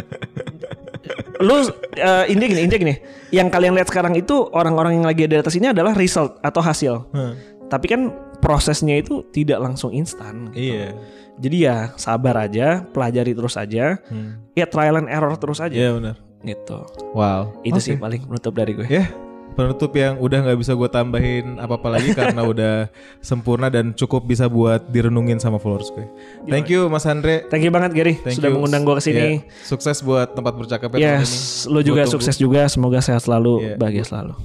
lu 1.46 1.68
eh, 1.92 2.24
ini 2.32 2.44
gini 2.48 2.60
ini 2.64 2.74
gini 2.74 2.94
yang 3.28 3.52
kalian 3.52 3.76
lihat 3.76 3.86
sekarang 3.86 4.16
itu 4.16 4.48
orang-orang 4.56 4.96
yang 4.96 5.04
lagi 5.04 5.28
ada 5.28 5.36
di 5.36 5.40
atas 5.44 5.52
ini 5.52 5.68
adalah 5.68 5.92
result 5.92 6.40
atau 6.40 6.64
hasil 6.64 7.12
Hah, 7.12 7.36
tapi 7.68 7.92
kan 7.92 8.08
prosesnya 8.46 8.94
itu 8.96 9.26
tidak 9.28 9.58
langsung 9.58 9.90
instan 9.90 10.54
Iya. 10.54 10.94
jadi 11.36 11.56
ya 11.58 11.76
sabar 11.96 12.38
aja 12.40 12.86
pelajari 12.86 13.34
terus 13.34 13.58
aja 13.58 13.98
Hmm. 14.06 14.38
ya 14.54 14.64
trial 14.64 15.02
and 15.02 15.10
error 15.10 15.34
terus 15.34 15.58
aja 15.58 15.74
Iya 15.74 15.90
benar. 15.92 16.16
gitu 16.40 16.86
Wow. 17.10 17.58
itu 17.60 17.74
Oke. 17.74 17.82
sih 17.82 17.96
paling 17.98 18.22
menutup 18.24 18.54
dari 18.54 18.72
gue 18.72 18.86
Ya, 18.86 19.10
penutup 19.52 19.90
yang 19.92 20.14
udah 20.16 20.38
nggak 20.42 20.58
bisa 20.58 20.72
gue 20.72 20.86
tambahin 20.86 21.56
apa-apa 21.56 21.88
lagi 21.90 22.12
karena 22.18 22.44
udah 22.44 22.74
sempurna 23.18 23.66
dan 23.66 23.90
cukup 23.90 24.22
bisa 24.22 24.46
buat 24.46 24.84
direnungin 24.86 25.36
sama 25.36 25.56
followers 25.56 25.90
gue. 25.90 26.04
Thank 26.46 26.68
you 26.68 26.86
Mas 26.86 27.02
Andre. 27.04 27.48
Thank 27.48 27.64
you 27.64 27.72
banget 27.72 27.90
Gary 27.92 28.14
Thank 28.16 28.36
sudah 28.36 28.46
you. 28.46 28.54
mengundang 28.54 28.84
gue 28.84 28.94
ke 28.94 29.02
sini. 29.02 29.18
Ya, 29.18 29.28
sukses 29.64 29.98
buat 30.00 30.30
tempat 30.30 30.54
bercakapnya 30.54 30.94
tahun 30.94 31.18
ini. 31.18 31.24
Yes, 31.24 31.32
lo 31.64 31.80
juga 31.80 32.04
sukses 32.04 32.36
juga. 32.36 32.68
Semoga 32.68 33.00
sehat 33.00 33.24
selalu, 33.24 33.64
Iya. 33.64 33.74
bahagia 33.74 34.04
selalu. 34.04 34.36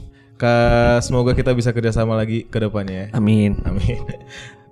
Semoga 1.05 1.37
kita 1.37 1.53
bisa 1.53 1.69
kerjasama 1.69 2.17
lagi 2.17 2.49
ke 2.49 2.57
depannya. 2.57 3.13
Amin. 3.13 3.61
Amin. 3.67 4.01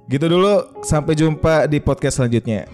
Gitu 0.10 0.26
dulu, 0.26 0.82
sampai 0.82 1.14
jumpa 1.14 1.70
di 1.70 1.78
podcast 1.78 2.18
selanjutnya. 2.18 2.66